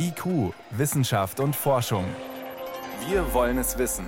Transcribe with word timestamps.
IQ, 0.00 0.54
Wissenschaft 0.70 1.40
und 1.40 1.56
Forschung. 1.56 2.04
Wir 3.08 3.34
wollen 3.34 3.58
es 3.58 3.78
wissen. 3.78 4.06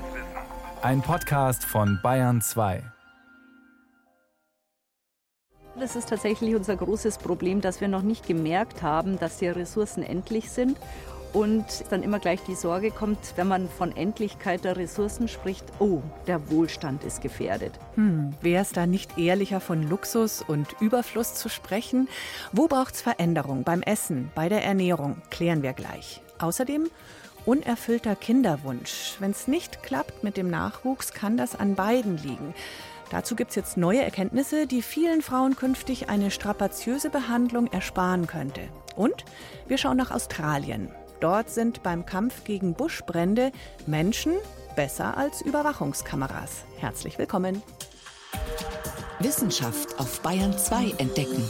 Ein 0.82 1.02
Podcast 1.02 1.64
von 1.64 1.98
Bayern 2.00 2.40
2. 2.40 2.82
Das 5.78 5.96
ist 5.96 6.08
tatsächlich 6.08 6.54
unser 6.54 6.76
großes 6.76 7.18
Problem, 7.18 7.60
dass 7.60 7.80
wir 7.80 7.88
noch 7.88 8.02
nicht 8.02 8.24
gemerkt 8.24 8.82
haben, 8.82 9.18
dass 9.18 9.38
die 9.38 9.48
Ressourcen 9.48 10.04
endlich 10.04 10.50
sind 10.50 10.78
und 11.32 11.64
dann 11.90 12.02
immer 12.02 12.18
gleich 12.18 12.40
die 12.42 12.54
Sorge 12.54 12.90
kommt, 12.90 13.18
wenn 13.36 13.48
man 13.48 13.68
von 13.68 13.96
Endlichkeit 13.96 14.64
der 14.64 14.76
Ressourcen 14.76 15.28
spricht, 15.28 15.64
oh, 15.78 16.00
der 16.26 16.50
Wohlstand 16.50 17.04
ist 17.04 17.20
gefährdet. 17.20 17.72
Hm, 17.94 18.34
Wäre 18.40 18.62
es 18.62 18.72
da 18.72 18.86
nicht 18.86 19.18
ehrlicher 19.18 19.60
von 19.60 19.88
Luxus 19.88 20.42
und 20.42 20.68
Überfluss 20.80 21.34
zu 21.34 21.48
sprechen? 21.48 22.08
Wo 22.52 22.66
braucht 22.66 22.94
es 22.94 23.02
Veränderung? 23.02 23.64
Beim 23.64 23.82
Essen, 23.82 24.30
bei 24.34 24.48
der 24.48 24.64
Ernährung? 24.64 25.22
Klären 25.30 25.62
wir 25.62 25.72
gleich. 25.72 26.20
Außerdem 26.38 26.88
unerfüllter 27.46 28.16
Kinderwunsch. 28.16 29.16
Wenn 29.18 29.30
es 29.30 29.48
nicht 29.48 29.82
klappt 29.82 30.22
mit 30.22 30.36
dem 30.36 30.50
Nachwuchs, 30.50 31.12
kann 31.12 31.36
das 31.36 31.54
an 31.58 31.74
beiden 31.74 32.18
liegen. 32.18 32.54
Dazu 33.10 33.34
gibt 33.34 33.50
es 33.50 33.56
jetzt 33.56 33.76
neue 33.76 34.02
Erkenntnisse, 34.02 34.66
die 34.66 34.82
vielen 34.82 35.20
Frauen 35.20 35.56
künftig 35.56 36.08
eine 36.08 36.30
strapaziöse 36.30 37.10
Behandlung 37.10 37.66
ersparen 37.66 38.26
könnte. 38.28 38.68
Und 38.94 39.24
wir 39.66 39.78
schauen 39.78 39.96
nach 39.96 40.12
Australien. 40.12 40.90
Dort 41.20 41.50
sind 41.50 41.82
beim 41.82 42.06
Kampf 42.06 42.44
gegen 42.44 42.74
Buschbrände 42.74 43.52
Menschen 43.86 44.32
besser 44.74 45.18
als 45.18 45.42
Überwachungskameras. 45.42 46.64
Herzlich 46.78 47.18
willkommen. 47.18 47.62
Wissenschaft 49.18 50.00
auf 50.00 50.20
Bayern 50.22 50.56
2 50.56 50.94
entdecken. 50.96 51.44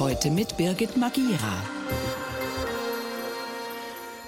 Heute 0.00 0.30
mit 0.30 0.56
Birgit 0.56 0.96
Magira. 0.96 1.62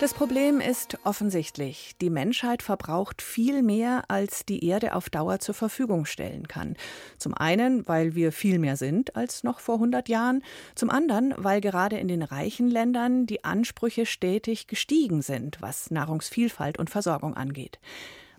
Das 0.00 0.14
Problem 0.14 0.62
ist 0.62 0.96
offensichtlich. 1.04 1.95
Die 2.00 2.08
Menschheit 2.08 2.62
verbraucht 2.62 3.20
viel 3.20 3.62
mehr, 3.62 4.05
als 4.08 4.47
die 4.47 4.64
Erde 4.64 4.94
auf 4.94 5.11
Dauer 5.11 5.41
zur 5.41 5.55
Verfügung 5.55 6.06
stellen 6.06 6.48
kann. 6.48 6.75
Zum 7.19 7.34
einen, 7.34 7.86
weil 7.86 8.14
wir 8.14 8.33
viel 8.33 8.58
mehr 8.58 8.78
sind 8.78 9.14
als 9.14 9.44
noch 9.44 9.60
vor 9.60 9.75
100 9.75 10.08
Jahren. 10.08 10.42
Zum 10.75 10.88
anderen, 10.88 11.34
weil 11.36 11.60
gerade 11.60 11.98
in 11.98 12.08
den 12.08 12.22
reichen 12.22 12.69
Ländern 12.69 13.27
die 13.27 13.44
Ansprüche 13.44 14.06
stetig 14.06 14.69
gestiegen 14.69 15.20
sind, 15.20 15.60
was 15.60 15.91
Nahrungsvielfalt 15.91 16.78
und 16.78 16.88
Versorgung 16.88 17.34
angeht. 17.36 17.78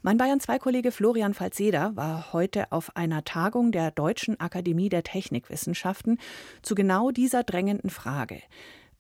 Mein 0.02 0.18
Bayern 0.18 0.40
2-Kollege 0.40 0.92
Florian 0.92 1.36
Falzeder 1.36 1.96
war 1.96 2.34
heute 2.34 2.72
auf 2.72 2.96
einer 2.96 3.24
Tagung 3.24 3.72
der 3.72 3.92
Deutschen 3.92 4.40
Akademie 4.40 4.90
der 4.90 5.04
Technikwissenschaften 5.04 6.18
zu 6.64 6.74
genau 6.74 7.12
dieser 7.12 7.44
drängenden 7.44 7.92
Frage. 7.92 8.42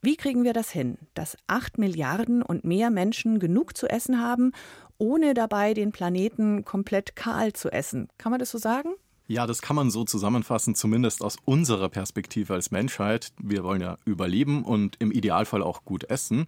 Wie 0.03 0.15
kriegen 0.15 0.43
wir 0.43 0.53
das 0.53 0.71
hin, 0.71 0.97
dass 1.13 1.37
acht 1.45 1.77
Milliarden 1.77 2.41
und 2.41 2.63
mehr 2.63 2.89
Menschen 2.89 3.37
genug 3.37 3.77
zu 3.77 3.87
essen 3.87 4.19
haben, 4.19 4.51
ohne 4.97 5.35
dabei 5.35 5.75
den 5.75 5.91
Planeten 5.91 6.65
komplett 6.65 7.15
kahl 7.15 7.53
zu 7.53 7.71
essen? 7.71 8.07
Kann 8.17 8.31
man 8.31 8.39
das 8.39 8.49
so 8.49 8.57
sagen? 8.57 8.95
Ja, 9.27 9.45
das 9.45 9.61
kann 9.61 9.75
man 9.75 9.91
so 9.91 10.03
zusammenfassen, 10.03 10.73
zumindest 10.73 11.21
aus 11.21 11.37
unserer 11.45 11.87
Perspektive 11.87 12.55
als 12.55 12.71
Menschheit. 12.71 13.31
Wir 13.37 13.63
wollen 13.63 13.81
ja 13.81 13.99
überleben 14.03 14.65
und 14.65 14.95
im 14.97 15.11
Idealfall 15.11 15.61
auch 15.61 15.85
gut 15.85 16.05
essen. 16.05 16.47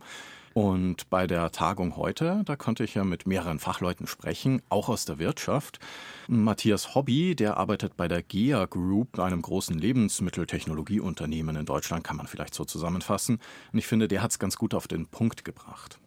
Und 0.54 1.10
bei 1.10 1.26
der 1.26 1.52
Tagung 1.52 1.98
heute, 1.98 2.44
da 2.46 2.56
konnte 2.56 2.84
ich 2.84 2.94
ja 2.94 3.04
mit 3.04 3.26
mehreren 3.26 3.58
Fachleuten 3.58 4.06
sprechen, 4.06 4.62
auch 4.70 4.88
aus 4.88 5.06
der 5.06 5.18
Wirtschaft. 5.18 5.80
Matthias 6.28 6.94
Hobby, 6.94 7.36
der 7.36 7.58
arbeitet 7.58 7.98
bei 7.98 8.08
der 8.08 8.22
GEA 8.22 8.66
Group, 8.66 9.18
einem 9.18 9.42
großen 9.42 9.78
Lebensmitteltechnologieunternehmen 9.78 11.56
in 11.56 11.66
Deutschland, 11.66 12.04
kann 12.04 12.18
man 12.18 12.28
vielleicht 12.28 12.54
so 12.54 12.66
zusammenfassen. 12.66 13.40
Und 13.72 13.80
ich 13.80 13.88
finde, 13.88 14.08
der 14.08 14.22
hat 14.22 14.30
es 14.30 14.40
ganz 14.40 14.56
gut 14.56 14.76
auf 14.76 14.88
den 14.88 15.08
Punkt 15.08 15.44
gebracht. 15.44 16.00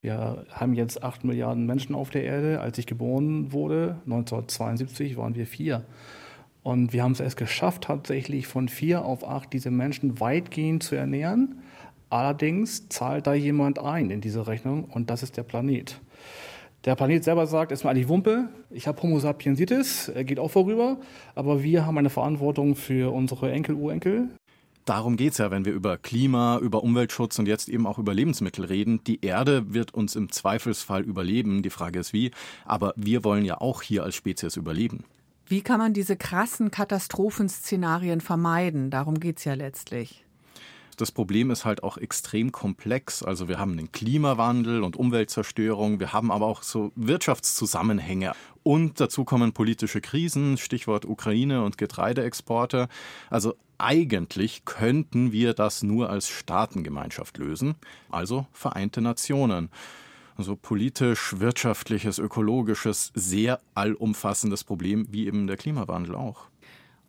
Wir 0.00 0.46
haben 0.50 0.74
jetzt 0.74 1.04
acht 1.04 1.22
Milliarden 1.22 1.64
Menschen 1.64 1.94
auf 1.94 2.10
der 2.10 2.24
Erde. 2.24 2.60
Als 2.60 2.76
ich 2.78 2.86
geboren 2.86 3.52
wurde, 3.52 4.00
1972, 4.04 5.16
waren 5.16 5.36
wir 5.36 5.46
vier. 5.46 5.84
Und 6.64 6.92
wir 6.92 7.04
haben 7.04 7.12
es 7.12 7.20
erst 7.20 7.36
geschafft, 7.36 7.84
tatsächlich 7.84 8.48
von 8.48 8.68
vier 8.68 9.04
auf 9.04 9.26
acht 9.26 9.52
diese 9.52 9.70
Menschen 9.70 10.18
weitgehend 10.18 10.82
zu 10.82 10.96
ernähren. 10.96 11.61
Allerdings 12.12 12.90
zahlt 12.90 13.26
da 13.26 13.32
jemand 13.32 13.78
ein 13.78 14.10
in 14.10 14.20
diese 14.20 14.46
Rechnung 14.46 14.84
und 14.84 15.08
das 15.08 15.22
ist 15.22 15.38
der 15.38 15.44
Planet. 15.44 15.98
Der 16.84 16.94
Planet 16.94 17.24
selber 17.24 17.46
sagt, 17.46 17.72
ist 17.72 17.84
mir 17.84 17.90
eigentlich 17.90 18.08
Wumpe, 18.08 18.50
ich 18.68 18.86
habe 18.86 19.00
Homo 19.00 19.18
sapiensitis, 19.18 20.08
er 20.10 20.22
geht 20.24 20.38
auch 20.38 20.50
vorüber, 20.50 20.98
aber 21.34 21.62
wir 21.62 21.86
haben 21.86 21.96
eine 21.96 22.10
Verantwortung 22.10 22.76
für 22.76 23.14
unsere 23.14 23.50
Enkel, 23.50 23.76
Urenkel. 23.76 24.28
Darum 24.84 25.16
geht 25.16 25.32
es 25.32 25.38
ja, 25.38 25.50
wenn 25.50 25.64
wir 25.64 25.72
über 25.72 25.96
Klima, 25.96 26.58
über 26.58 26.82
Umweltschutz 26.82 27.38
und 27.38 27.48
jetzt 27.48 27.70
eben 27.70 27.86
auch 27.86 27.98
über 27.98 28.12
Lebensmittel 28.12 28.66
reden. 28.66 29.02
Die 29.04 29.24
Erde 29.24 29.72
wird 29.72 29.94
uns 29.94 30.14
im 30.14 30.30
Zweifelsfall 30.30 31.00
überleben, 31.04 31.62
die 31.62 31.70
Frage 31.70 31.98
ist 31.98 32.12
wie, 32.12 32.30
aber 32.66 32.92
wir 32.94 33.24
wollen 33.24 33.46
ja 33.46 33.58
auch 33.58 33.80
hier 33.80 34.04
als 34.04 34.16
Spezies 34.16 34.58
überleben. 34.58 35.04
Wie 35.46 35.62
kann 35.62 35.78
man 35.78 35.94
diese 35.94 36.16
krassen 36.16 36.70
Katastrophenszenarien 36.70 38.20
vermeiden? 38.20 38.90
Darum 38.90 39.18
geht 39.18 39.38
es 39.38 39.44
ja 39.44 39.54
letztlich. 39.54 40.26
Das 40.96 41.10
Problem 41.10 41.50
ist 41.50 41.64
halt 41.64 41.82
auch 41.82 41.96
extrem 41.96 42.52
komplex. 42.52 43.22
Also 43.22 43.48
wir 43.48 43.58
haben 43.58 43.76
den 43.76 43.92
Klimawandel 43.92 44.82
und 44.82 44.96
Umweltzerstörung, 44.96 46.00
wir 46.00 46.12
haben 46.12 46.30
aber 46.30 46.46
auch 46.46 46.62
so 46.62 46.92
Wirtschaftszusammenhänge 46.96 48.32
und 48.62 49.00
dazu 49.00 49.24
kommen 49.24 49.52
politische 49.52 50.00
Krisen, 50.00 50.58
Stichwort 50.58 51.04
Ukraine 51.04 51.64
und 51.64 51.78
Getreideexporte. 51.78 52.88
Also 53.30 53.54
eigentlich 53.78 54.64
könnten 54.64 55.32
wir 55.32 55.54
das 55.54 55.82
nur 55.82 56.10
als 56.10 56.28
Staatengemeinschaft 56.28 57.38
lösen, 57.38 57.74
also 58.10 58.46
Vereinte 58.52 59.00
Nationen. 59.00 59.70
Also 60.36 60.56
politisch, 60.56 61.38
wirtschaftliches, 61.40 62.18
ökologisches, 62.18 63.12
sehr 63.14 63.60
allumfassendes 63.74 64.64
Problem, 64.64 65.06
wie 65.10 65.26
eben 65.26 65.46
der 65.46 65.56
Klimawandel 65.56 66.14
auch. 66.14 66.51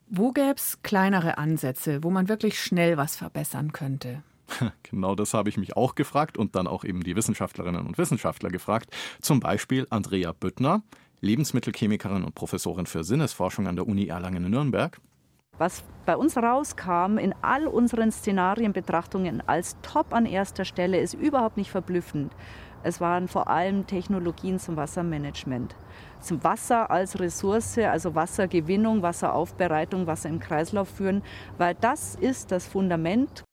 Wo 0.08 0.32
gäbe 0.32 0.56
es 0.56 0.82
kleinere 0.84 1.38
Ansätze, 1.38 2.04
wo 2.04 2.10
man 2.10 2.30
wirklich 2.30 2.62
schnell 2.62 2.98
was 2.98 3.16
verbessern 3.16 3.72
könnte? 3.72 4.24
Genau 4.84 5.16
das 5.16 5.34
habe 5.34 5.50
ich 5.50 5.58
mich 5.58 5.76
auch 5.76 5.96
gefragt 5.96 6.38
und 6.38 6.56
dann 6.56 6.68
auch 6.68 6.84
eben 6.84 7.02
die 7.04 7.16
Wissenschaftlerinnen 7.16 7.86
und 7.88 7.98
Wissenschaftler 7.98 8.50
gefragt. 8.50 8.92
Zum 9.22 9.40
Beispiel 9.40 9.88
Andrea 9.90 10.32
Büttner, 10.34 10.84
Lebensmittelchemikerin 11.22 12.24
und 12.24 12.36
Professorin 12.36 12.86
für 12.86 13.04
Sinnesforschung 13.04 13.68
an 13.68 13.76
der 13.76 13.88
Uni 13.88 14.08
Erlangen-Nürnberg. 14.08 15.00
Was 15.58 15.84
bei 16.06 16.18
uns 16.18 16.36
rauskam 16.36 17.18
in 17.18 17.34
all 17.42 17.68
unseren 17.68 18.12
Szenarienbetrachtungen 18.12 19.48
als 19.48 19.78
Top 19.82 20.14
an 20.14 20.26
erster 20.26 20.66
Stelle, 20.66 21.00
ist 21.00 21.14
überhaupt 21.14 21.58
nicht 21.58 21.70
verblüffend. 21.70 22.34
Es 22.84 23.00
waren 23.00 23.28
vor 23.28 23.48
allem 23.48 23.88
Technologien 23.88 24.60
zum 24.60 24.76
Wassermanagement. 24.76 25.76
Zum 26.22 26.44
Wasser 26.44 26.92
als 26.92 27.20
Ressource, 27.20 27.78
also 27.78 28.14
Wassergewinnung, 28.14 29.02
Wasseraufbereitung, 29.02 30.06
Wasser 30.06 30.30
im 30.30 30.40
Kreislauf 30.40 30.90
führen, 30.90 31.24
weil 31.58 31.76
das 31.76 32.16
ist 32.16 32.52
das 32.52 32.68
Fundament. 32.68 33.44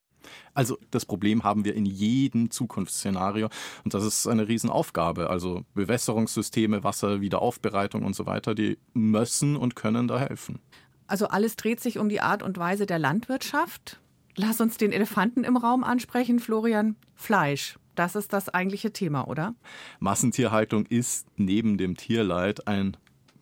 Also 0.53 0.77
das 0.91 1.07
Problem 1.07 1.45
haben 1.45 1.65
wir 1.65 1.75
in 1.75 1.87
jedem 1.87 2.51
Zukunftsszenario 2.51 3.49
und 3.85 3.95
das 3.95 4.05
ist 4.05 4.27
eine 4.27 4.49
Riesenaufgabe. 4.49 5.31
Also 5.31 5.63
Bewässerungssysteme, 5.75 6.85
Wasserwiederaufbereitung 6.85 8.03
und 8.05 8.15
so 8.15 8.27
weiter, 8.27 8.55
die 8.55 8.79
müssen 8.93 9.57
und 9.57 9.77
können 9.77 10.09
da 10.09 10.19
helfen. 10.19 10.59
Also 11.07 11.29
alles 11.29 11.57
dreht 11.57 11.81
sich 11.81 11.99
um 11.99 12.09
die 12.09 12.21
Art 12.21 12.43
und 12.43 12.59
Weise 12.59 12.87
der 12.87 12.99
Landwirtschaft. 12.99 14.01
Lass 14.37 14.61
uns 14.61 14.77
den 14.77 14.93
Elefanten 14.93 15.45
im 15.45 15.57
Raum 15.57 15.83
ansprechen, 15.83 16.39
Florian. 16.39 16.97
Fleisch. 17.15 17.80
Das 18.01 18.15
ist 18.15 18.33
das 18.33 18.49
eigentliche 18.49 18.95
Thema, 18.95 19.29
oder? 19.29 19.55
Massentierhaltung 19.99 20.87
ist 20.87 21.27
neben 21.37 21.77
dem 21.77 21.99
Tierleid 21.99 22.67
ein 22.67 22.97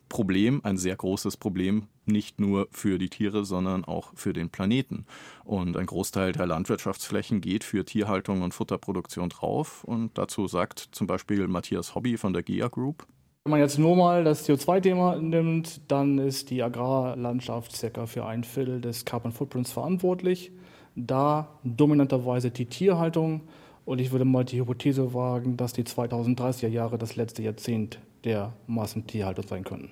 Problem, 0.09 0.59
ein 0.65 0.77
sehr 0.77 0.97
großes 0.97 1.37
Problem, 1.37 1.87
nicht 2.05 2.41
nur 2.41 2.67
für 2.69 2.97
die 2.97 3.07
Tiere, 3.07 3.45
sondern 3.45 3.85
auch 3.85 4.11
für 4.15 4.33
den 4.33 4.49
Planeten. 4.49 5.05
Und 5.45 5.77
ein 5.77 5.85
Großteil 5.85 6.33
der 6.33 6.45
Landwirtschaftsflächen 6.45 7.39
geht 7.39 7.63
für 7.63 7.85
Tierhaltung 7.85 8.41
und 8.41 8.53
Futterproduktion 8.53 9.29
drauf. 9.29 9.85
Und 9.85 10.17
dazu 10.17 10.45
sagt 10.47 10.89
zum 10.91 11.07
Beispiel 11.07 11.47
Matthias 11.47 11.95
Hobby 11.95 12.17
von 12.17 12.33
der 12.33 12.43
GEA 12.43 12.67
Group. 12.67 13.07
Wenn 13.45 13.51
man 13.51 13.61
jetzt 13.61 13.79
nur 13.79 13.95
mal 13.95 14.25
das 14.25 14.45
CO2-Thema 14.45 15.21
nimmt, 15.21 15.89
dann 15.89 16.17
ist 16.17 16.49
die 16.49 16.61
Agrarlandschaft 16.61 17.73
circa 17.73 18.07
für 18.07 18.25
ein 18.25 18.43
Viertel 18.43 18.81
des 18.81 19.05
Carbon 19.05 19.31
Footprints 19.31 19.71
verantwortlich. 19.71 20.51
Da 20.97 21.47
dominanterweise 21.63 22.51
die 22.51 22.65
Tierhaltung 22.65 23.43
und 23.85 23.99
ich 23.99 24.11
würde 24.11 24.25
mal 24.25 24.45
die 24.45 24.59
Hypothese 24.59 25.13
wagen, 25.13 25.57
dass 25.57 25.73
die 25.73 25.83
2030er 25.83 26.67
Jahre 26.67 26.97
das 26.97 27.15
letzte 27.15 27.43
Jahrzehnt 27.43 27.99
der 28.23 28.53
Massentierhaltung 28.67 29.47
sein 29.47 29.63
könnten. 29.63 29.91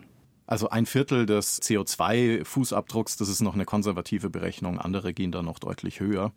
Also 0.50 0.70
ein 0.70 0.86
Viertel 0.86 1.26
des 1.26 1.62
CO2-Fußabdrucks, 1.62 3.20
das 3.20 3.28
ist 3.28 3.42
noch 3.42 3.54
eine 3.54 3.66
konservative 3.66 4.30
Berechnung. 4.30 4.80
Andere 4.80 5.14
gehen 5.14 5.34
da 5.34 5.44
noch 5.44 5.60
deutlich 5.60 6.00
höher. 6.00 6.32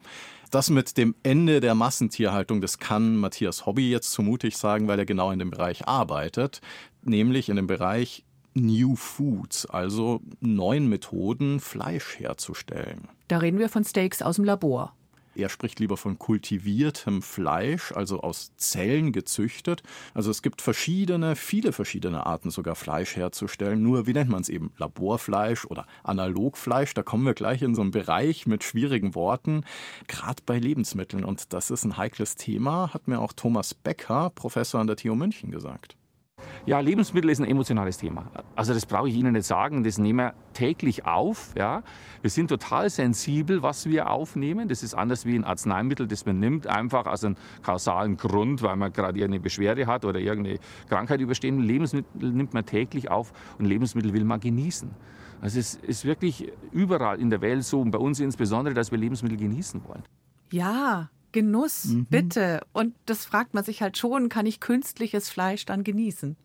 Das 0.50 0.68
mit 0.68 0.98
dem 0.98 1.14
Ende 1.22 1.60
der 1.60 1.76
Massentierhaltung, 1.76 2.60
das 2.60 2.78
kann 2.78 3.16
Matthias 3.16 3.66
Hobby 3.66 3.88
jetzt 3.88 4.10
zu 4.10 4.22
mutig 4.22 4.56
sagen, 4.56 4.88
weil 4.88 4.98
er 4.98 5.06
genau 5.06 5.30
in 5.30 5.38
dem 5.38 5.50
Bereich 5.50 5.86
arbeitet, 5.86 6.60
nämlich 7.02 7.48
in 7.48 7.56
dem 7.56 7.68
Bereich 7.68 8.24
New 8.54 8.96
Foods, 8.96 9.66
also 9.66 10.20
neuen 10.40 10.88
Methoden, 10.88 11.60
Fleisch 11.60 12.18
herzustellen. 12.18 13.08
Da 13.28 13.38
reden 13.38 13.60
wir 13.60 13.68
von 13.68 13.84
Steaks 13.84 14.22
aus 14.22 14.36
dem 14.36 14.44
Labor. 14.44 14.92
Er 15.40 15.48
spricht 15.48 15.80
lieber 15.80 15.96
von 15.96 16.18
kultiviertem 16.18 17.22
Fleisch, 17.22 17.92
also 17.92 18.20
aus 18.20 18.52
Zellen 18.56 19.10
gezüchtet. 19.10 19.82
Also 20.12 20.30
es 20.30 20.42
gibt 20.42 20.60
verschiedene, 20.60 21.34
viele 21.34 21.72
verschiedene 21.72 22.26
Arten 22.26 22.50
sogar 22.50 22.74
Fleisch 22.74 23.16
herzustellen. 23.16 23.82
Nur 23.82 24.06
wie 24.06 24.12
nennt 24.12 24.28
man 24.28 24.42
es 24.42 24.50
eben? 24.50 24.70
Laborfleisch 24.76 25.64
oder 25.64 25.86
Analogfleisch? 26.02 26.92
Da 26.92 27.02
kommen 27.02 27.24
wir 27.24 27.34
gleich 27.34 27.62
in 27.62 27.74
so 27.74 27.80
einen 27.80 27.90
Bereich 27.90 28.46
mit 28.46 28.64
schwierigen 28.64 29.14
Worten, 29.14 29.64
gerade 30.08 30.42
bei 30.44 30.58
Lebensmitteln. 30.58 31.24
Und 31.24 31.54
das 31.54 31.70
ist 31.70 31.84
ein 31.84 31.96
heikles 31.96 32.36
Thema, 32.36 32.92
hat 32.92 33.08
mir 33.08 33.20
auch 33.20 33.32
Thomas 33.32 33.72
Becker, 33.72 34.30
Professor 34.34 34.80
an 34.80 34.88
der 34.88 34.96
TU 34.96 35.14
München, 35.14 35.50
gesagt. 35.50 35.96
Ja, 36.66 36.80
Lebensmittel 36.80 37.30
ist 37.30 37.40
ein 37.40 37.46
emotionales 37.46 37.98
Thema. 37.98 38.26
Also 38.54 38.74
das 38.74 38.84
brauche 38.84 39.08
ich 39.08 39.14
Ihnen 39.14 39.32
nicht 39.32 39.46
sagen, 39.46 39.82
das 39.82 39.98
nehmen 39.98 40.18
wir 40.18 40.34
täglich 40.52 41.06
auf. 41.06 41.54
Ja. 41.56 41.82
Wir 42.20 42.30
sind 42.30 42.48
total 42.48 42.90
sensibel, 42.90 43.62
was 43.62 43.86
wir 43.86 44.10
aufnehmen. 44.10 44.68
Das 44.68 44.82
ist 44.82 44.94
anders 44.94 45.24
wie 45.24 45.36
ein 45.36 45.44
Arzneimittel, 45.44 46.06
das 46.06 46.26
man 46.26 46.38
nimmt, 46.38 46.66
einfach 46.66 47.06
aus 47.06 47.24
einem 47.24 47.36
kausalen 47.62 48.16
Grund, 48.16 48.62
weil 48.62 48.76
man 48.76 48.92
gerade 48.92 49.18
irgendeine 49.18 49.40
Beschwerde 49.40 49.86
hat 49.86 50.04
oder 50.04 50.20
irgendeine 50.20 50.58
Krankheit 50.88 51.20
überstehen. 51.20 51.60
Lebensmittel 51.60 52.32
nimmt 52.32 52.52
man 52.52 52.66
täglich 52.66 53.10
auf 53.10 53.32
und 53.58 53.64
Lebensmittel 53.64 54.12
will 54.12 54.24
man 54.24 54.40
genießen. 54.40 54.90
Also 55.40 55.58
es 55.58 55.74
ist 55.76 56.04
wirklich 56.04 56.52
überall 56.72 57.18
in 57.18 57.30
der 57.30 57.40
Welt 57.40 57.64
so 57.64 57.80
und 57.80 57.90
bei 57.90 57.98
uns 57.98 58.20
insbesondere, 58.20 58.74
dass 58.74 58.90
wir 58.90 58.98
Lebensmittel 58.98 59.38
genießen 59.38 59.82
wollen. 59.88 60.02
Ja, 60.52 61.08
Genuss, 61.32 61.86
mhm. 61.86 62.06
bitte. 62.06 62.60
Und 62.72 62.94
das 63.06 63.24
fragt 63.24 63.54
man 63.54 63.64
sich 63.64 63.82
halt 63.82 63.98
schon, 63.98 64.28
kann 64.28 64.46
ich 64.46 64.60
künstliches 64.60 65.30
Fleisch 65.30 65.64
dann 65.66 65.84
genießen? 65.84 66.36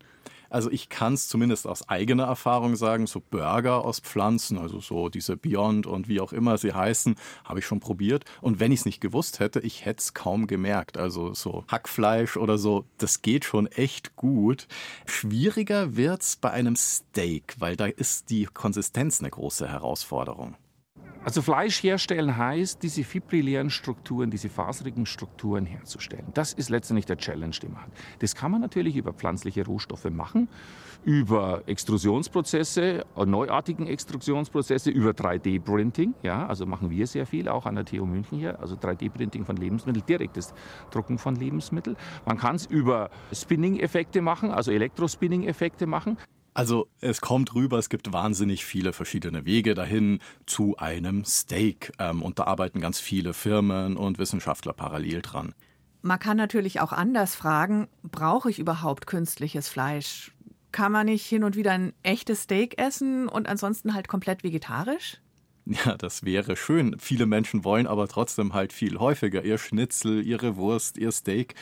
Also 0.49 0.71
ich 0.71 0.89
kann 0.89 1.13
es 1.13 1.27
zumindest 1.27 1.67
aus 1.67 1.89
eigener 1.89 2.25
Erfahrung 2.25 2.75
sagen, 2.75 3.07
so 3.07 3.19
Burger 3.19 3.83
aus 3.83 3.99
Pflanzen, 3.99 4.57
also 4.57 4.79
so 4.79 5.09
diese 5.09 5.37
Beyond 5.37 5.87
und 5.87 6.07
wie 6.07 6.21
auch 6.21 6.33
immer 6.33 6.57
sie 6.57 6.73
heißen, 6.73 7.15
habe 7.43 7.59
ich 7.59 7.65
schon 7.65 7.79
probiert. 7.79 8.25
Und 8.41 8.59
wenn 8.59 8.71
ich 8.71 8.79
es 8.79 8.85
nicht 8.85 9.01
gewusst 9.01 9.39
hätte, 9.39 9.59
ich 9.59 9.85
hätte 9.85 10.01
es 10.01 10.13
kaum 10.13 10.47
gemerkt. 10.47 10.97
Also 10.97 11.33
so 11.33 11.65
Hackfleisch 11.67 12.37
oder 12.37 12.57
so, 12.57 12.85
das 12.97 13.21
geht 13.21 13.45
schon 13.45 13.67
echt 13.67 14.15
gut. 14.15 14.67
Schwieriger 15.05 15.95
wird 15.97 16.21
es 16.21 16.35
bei 16.35 16.51
einem 16.51 16.75
Steak, 16.75 17.55
weil 17.59 17.75
da 17.75 17.87
ist 17.87 18.29
die 18.29 18.45
Konsistenz 18.45 19.19
eine 19.19 19.31
große 19.31 19.67
Herausforderung. 19.67 20.55
Also 21.25 21.42
Fleisch 21.42 21.81
herstellen 21.81 22.38
heißt, 22.38 22.83
diese 22.83 23.04
fibrillären 23.04 23.72
Strukturen, 23.72 24.30
diese 24.30 24.48
faserigen 24.48 25.07
Strukturen 25.07 25.66
herzustellen. 25.66 26.27
Das 26.36 26.54
ist 26.54 26.69
letztendlich 26.69 27.07
der 27.07 27.18
Challenge, 27.18 27.56
den 27.63 27.74
man 27.74 27.81
hat. 27.81 27.89
Das 28.19 28.36
kann 28.36 28.51
man 28.51 28.62
natürlich 28.62 28.95
über 28.95 29.12
pflanzliche 29.12 29.66
Rohstoffe 29.66 30.07
machen, 30.12 30.48
über 31.04 31.63
Extrusionsprozesse, 31.66 33.07
neuartigen 33.16 33.88
Extrusionsprozesse, 33.88 34.92
über 34.92 35.12
3D-Printing. 35.12 36.13
Ja, 36.22 36.45
also 36.45 36.68
machen 36.68 36.92
wir 36.92 37.07
sehr 37.07 37.25
viel, 37.25 37.50
auch 37.50 37.66
an 37.66 37.74
der 37.74 37.86
TU 37.86 38.06
München 38.06 38.38
hier. 38.38 38.60
Also 38.60 38.75
3D-Printing 38.75 39.45
von 39.45 39.56
Lebensmitteln, 39.57 40.06
direktes 40.06 40.54
Drucken 40.92 41.18
von 41.18 41.36
Lebensmitteln. 41.36 41.98
Man 42.28 42.38
kann 42.38 42.56
es 42.56 42.68
über 42.68 43.10
Spinning-Effekte 43.33 44.21
machen, 44.21 44.51
also 44.51 44.69
Elektrospinning-Effekte 44.71 45.88
machen. 45.88 46.19
Also 46.56 46.88
es 47.02 47.19
kommt 47.19 47.54
rüber, 47.54 47.78
es 47.78 47.90
gibt 47.90 48.13
wahnsinnig 48.13 48.63
viele 48.63 48.94
verschiedene 48.94 49.46
Wege 49.46 49.75
dahin 49.75 50.19
zu 50.46 50.78
einem 50.78 51.25
Steak. 51.25 51.92
Ähm, 52.00 52.24
und 52.24 52.40
da 52.40 52.46
arbeiten 52.46 52.80
ganz 52.80 52.98
viele 52.98 53.34
Firmen 53.34 53.98
und 53.98 54.19
Wissenschaftler 54.19 54.72
parallel 54.72 55.22
dran. 55.22 55.54
Man 56.02 56.18
kann 56.18 56.38
natürlich 56.38 56.80
auch 56.80 56.94
anders 56.94 57.36
fragen, 57.36 57.90
brauche 58.04 58.50
ich 58.50 58.57
überhaupt 58.57 59.06
künstliches 59.06 59.68
Fleisch? 59.68 60.31
Kann 60.72 60.94
man 60.94 61.07
nicht 61.07 61.25
hin 61.25 61.44
und 61.44 61.57
wieder 61.57 61.72
ein 61.72 61.94
echtes 62.04 62.44
Steak 62.44 62.80
essen 62.80 63.28
und 63.28 63.50
ansonsten 63.50 63.94
halt 63.94 64.07
komplett 64.07 64.44
vegetarisch? 64.44 65.18
Ja, 65.66 65.98
das 65.98 66.24
wäre 66.24 66.56
schön. 66.56 66.96
Viele 67.00 67.25
Menschen 67.25 67.63
wollen 67.63 67.88
aber 67.88 68.07
trotzdem 68.07 68.54
halt 68.54 68.72
viel 68.72 69.00
häufiger 69.00 69.44
ihr 69.44 69.57
Schnitzel, 69.57 70.25
ihre 70.25 70.57
Wurst, 70.57 70.98
ihr 71.00 71.12
Steak. 71.12 71.56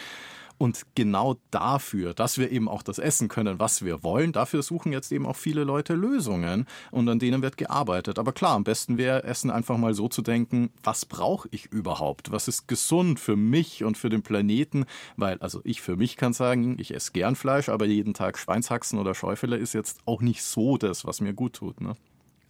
Und 0.58 0.84
genau 0.96 1.38
dafür, 1.52 2.14
dass 2.14 2.38
wir 2.38 2.52
eben 2.52 2.70
auch 2.70 2.84
das 2.84 3.00
essen 3.00 3.28
können, 3.28 3.60
was 3.60 3.84
wir 3.84 4.04
wollen, 4.04 4.32
dafür 4.32 4.62
suchen 4.62 4.92
jetzt 4.92 5.12
eben 5.12 5.26
auch 5.26 5.36
viele 5.36 5.64
Leute 5.64 5.94
Lösungen 5.94 6.68
und 6.92 7.10
an 7.10 7.20
denen 7.20 7.42
wird 7.42 7.58
gearbeitet. 7.58 8.20
Aber 8.20 8.32
klar, 8.32 8.56
am 8.56 8.64
besten 8.64 8.98
wäre 8.98 9.24
Essen 9.24 9.52
einfach 9.52 9.78
mal 9.78 9.94
so 9.94 10.08
zu 10.08 10.22
denken, 10.22 10.70
was 10.84 11.06
brauche 11.06 11.50
ich 11.52 11.72
überhaupt? 11.72 12.32
Was 12.32 12.48
ist 12.48 12.68
gesund 12.68 13.20
für 13.20 13.36
mich 13.36 13.84
und 13.84 13.98
für 13.98 14.10
den 14.10 14.22
Planeten? 14.22 14.86
Weil, 15.18 15.38
also 15.40 15.62
ich 15.64 15.82
für 15.82 15.96
mich 15.96 16.18
kann 16.18 16.34
sagen, 16.34 16.78
ich 16.80 16.94
esse 16.94 17.12
gern 17.12 17.36
Fleisch, 17.36 17.70
aber 17.70 17.86
jeden 17.86 18.14
Tag 18.14 18.38
Schweinshaxen 18.38 19.00
oder 19.00 19.16
Schäufele 19.16 19.58
ist 19.58 19.74
jetzt 19.74 20.00
auch 20.06 20.22
nicht 20.22 20.44
so 20.44 20.78
das, 20.78 21.06
was 21.06 21.22
mir 21.22 21.34
gut 21.34 21.54
tut. 21.54 21.82
Ne? 21.82 21.96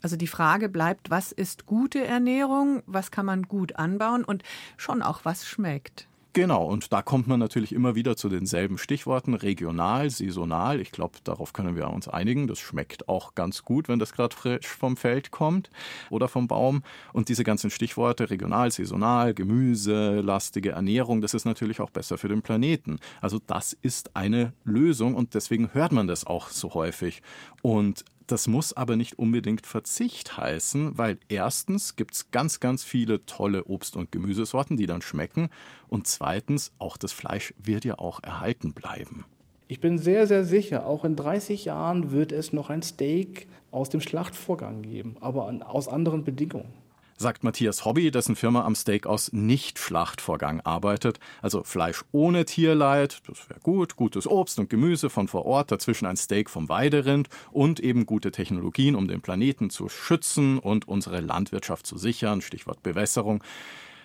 Also 0.03 0.17
die 0.17 0.27
Frage 0.27 0.67
bleibt, 0.67 1.09
was 1.09 1.31
ist 1.31 1.65
gute 1.65 2.03
Ernährung, 2.03 2.83
was 2.85 3.09
kann 3.09 3.25
man 3.25 3.44
gut 3.44 3.77
anbauen 3.77 4.25
und 4.25 4.44
schon 4.75 5.01
auch 5.01 5.21
was 5.23 5.47
schmeckt. 5.47 6.07
Genau, 6.35 6.65
und 6.65 6.91
da 6.91 7.03
kommt 7.03 7.27
man 7.27 7.39
natürlich 7.39 7.74
immer 7.74 7.94
wieder 7.94 8.18
zu 8.18 8.27
denselben 8.27 8.80
Stichworten, 8.80 9.35
regional, 9.35 10.09
saisonal. 10.09 10.81
Ich 10.81 10.91
glaube, 10.91 11.19
darauf 11.24 11.53
können 11.53 11.75
wir 11.75 11.88
uns 11.91 12.07
einigen. 12.07 12.47
Das 12.47 12.57
schmeckt 12.57 13.07
auch 13.07 13.35
ganz 13.35 13.63
gut, 13.63 13.88
wenn 13.88 14.00
das 14.00 14.13
gerade 14.13 14.35
frisch 14.35 14.65
vom 14.65 14.97
Feld 14.97 15.30
kommt 15.30 15.69
oder 16.09 16.27
vom 16.27 16.47
Baum. 16.47 16.81
Und 17.13 17.30
diese 17.30 17.44
ganzen 17.44 17.69
Stichworte, 17.69 18.31
regional, 18.31 18.71
saisonal, 18.71 19.35
Gemüse, 19.35 20.21
lastige 20.21 20.71
Ernährung, 20.71 21.21
das 21.21 21.35
ist 21.35 21.45
natürlich 21.45 21.80
auch 21.80 21.91
besser 21.91 22.18
für 22.18 22.30
den 22.30 22.41
Planeten. 22.41 22.97
Also 23.21 23.39
das 23.45 23.77
ist 23.83 24.15
eine 24.15 24.53
Lösung 24.63 25.13
und 25.13 25.35
deswegen 25.35 25.71
hört 25.75 25.91
man 25.91 26.07
das 26.07 26.25
auch 26.25 26.50
so 26.50 26.74
häufig. 26.74 27.21
Und 27.62 28.06
das 28.27 28.47
muss 28.47 28.73
aber 28.73 28.95
nicht 28.95 29.19
unbedingt 29.19 29.65
Verzicht 29.65 30.37
heißen, 30.37 30.97
weil 30.97 31.17
erstens 31.29 31.95
gibt 31.95 32.13
es 32.13 32.31
ganz, 32.31 32.59
ganz 32.59 32.83
viele 32.83 33.25
tolle 33.25 33.65
Obst- 33.65 33.95
und 33.95 34.11
Gemüsesorten, 34.11 34.77
die 34.77 34.85
dann 34.85 35.01
schmecken. 35.01 35.49
Und 35.87 36.07
zweitens, 36.07 36.71
auch 36.79 36.97
das 36.97 37.11
Fleisch 37.11 37.53
wird 37.57 37.85
ja 37.85 37.99
auch 37.99 38.21
erhalten 38.23 38.73
bleiben. 38.73 39.25
Ich 39.67 39.79
bin 39.79 39.97
sehr, 39.97 40.27
sehr 40.27 40.43
sicher, 40.43 40.85
auch 40.85 41.05
in 41.05 41.15
30 41.15 41.65
Jahren 41.65 42.11
wird 42.11 42.31
es 42.31 42.53
noch 42.53 42.69
ein 42.69 42.81
Steak 42.81 43.47
aus 43.71 43.89
dem 43.89 44.01
Schlachtvorgang 44.01 44.81
geben, 44.81 45.15
aber 45.19 45.51
aus 45.67 45.87
anderen 45.87 46.23
Bedingungen 46.23 46.82
sagt 47.18 47.44
Matthias 47.44 47.86
Hobby, 47.86 48.12
dessen 48.12 48.36
Firma 48.36 48.65
am 48.65 48.75
Steak 48.75 49.06
aus 49.06 49.31
Nicht-Schlachtvorgang 49.33 50.62
arbeitet. 50.62 51.19
Also 51.42 51.63
Fleisch 51.63 52.04
ohne 52.12 52.45
Tierleid, 52.45 53.21
das 53.27 53.50
wäre 53.50 53.60
gut, 53.60 53.95
gutes 53.95 54.27
Obst 54.27 54.60
und 54.60 54.69
Gemüse 54.69 55.10
von 55.10 55.27
vor 55.27 55.45
Ort, 55.45 55.71
dazwischen 55.71 56.06
ein 56.06 56.18
Steak 56.18 56.50
vom 56.50 56.69
Weiderind 56.69 57.30
und 57.51 57.80
eben 57.80 58.06
gute 58.06 58.31
Technologien, 58.31 58.95
um 58.95 59.07
den 59.07 59.21
Planeten 59.21 59.69
zu 59.69 59.89
schützen 59.89 60.60
und 60.60 60.88
unsere 60.88 61.21
Landwirtschaft 61.21 61.86
zu 61.86 61.98
sichern, 61.98 62.42
Stichwort 62.42 62.83
Bewässerung. 62.83 63.44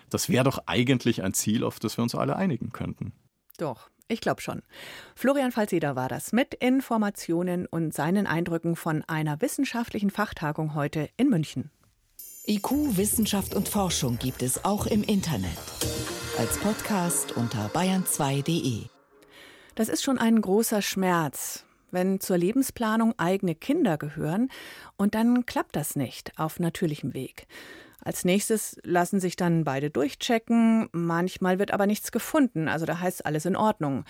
Das 0.09 0.29
wäre 0.29 0.43
doch 0.43 0.63
eigentlich 0.65 1.23
ein 1.23 1.33
Ziel, 1.33 1.63
auf 1.63 1.79
das 1.79 1.97
wir 1.97 2.03
uns 2.03 2.15
alle 2.15 2.35
einigen 2.35 2.71
könnten. 2.71 3.13
Doch, 3.57 3.89
ich 4.07 4.21
glaube 4.21 4.41
schon. 4.41 4.63
Florian 5.15 5.51
Falseder 5.51 5.95
war 5.95 6.09
das 6.09 6.31
mit 6.31 6.55
Informationen 6.55 7.67
und 7.67 7.93
seinen 7.93 8.25
Eindrücken 8.25 8.75
von 8.75 9.03
einer 9.07 9.41
wissenschaftlichen 9.41 10.09
Fachtagung 10.09 10.73
heute 10.73 11.09
in 11.17 11.29
München. 11.29 11.69
IQ, 12.47 12.97
Wissenschaft 12.97 13.53
und 13.53 13.69
Forschung 13.69 14.17
gibt 14.17 14.41
es 14.41 14.63
auch 14.63 14.87
im 14.87 15.03
Internet. 15.03 15.57
Als 16.37 16.57
Podcast 16.57 17.33
unter 17.33 17.67
bayern2.de. 17.69 18.85
Das 19.75 19.89
ist 19.89 20.03
schon 20.03 20.17
ein 20.17 20.41
großer 20.41 20.81
Schmerz, 20.81 21.65
wenn 21.91 22.19
zur 22.19 22.37
Lebensplanung 22.37 23.13
eigene 23.17 23.55
Kinder 23.55 23.97
gehören 23.97 24.49
und 24.97 25.15
dann 25.15 25.45
klappt 25.45 25.75
das 25.75 25.95
nicht 25.95 26.39
auf 26.39 26.59
natürlichem 26.59 27.13
Weg. 27.13 27.45
Als 28.01 28.25
nächstes 28.25 28.77
lassen 28.83 29.19
sich 29.19 29.35
dann 29.35 29.65
beide 29.65 29.89
durchchecken, 29.89 30.87
manchmal 30.91 31.59
wird 31.59 31.71
aber 31.71 31.85
nichts 31.85 32.11
gefunden, 32.11 32.67
also 32.67 32.85
da 32.85 32.99
heißt 32.99 33.25
alles 33.25 33.45
in 33.45 33.57
Ordnung. 33.57 34.05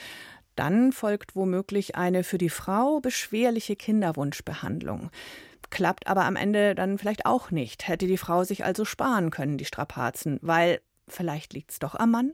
Dann 0.56 0.92
folgt 0.92 1.36
womöglich 1.36 1.96
eine 1.96 2.24
für 2.24 2.38
die 2.38 2.50
Frau 2.50 3.00
beschwerliche 3.00 3.76
Kinderwunschbehandlung 3.76 5.10
klappt 5.70 6.08
aber 6.08 6.26
am 6.26 6.36
Ende 6.36 6.76
dann 6.76 6.98
vielleicht 6.98 7.26
auch 7.26 7.52
nicht. 7.52 7.88
Hätte 7.88 8.08
die 8.08 8.18
Frau 8.18 8.44
sich 8.44 8.66
also 8.66 8.86
sparen 8.86 9.32
können, 9.32 9.58
die 9.58 9.66
Strapazen, 9.66 10.40
weil 10.42 10.82
vielleicht 11.08 11.54
liegt 11.54 11.72
es 11.72 11.80
doch 11.80 11.96
am 11.96 12.12
Mann? 12.12 12.34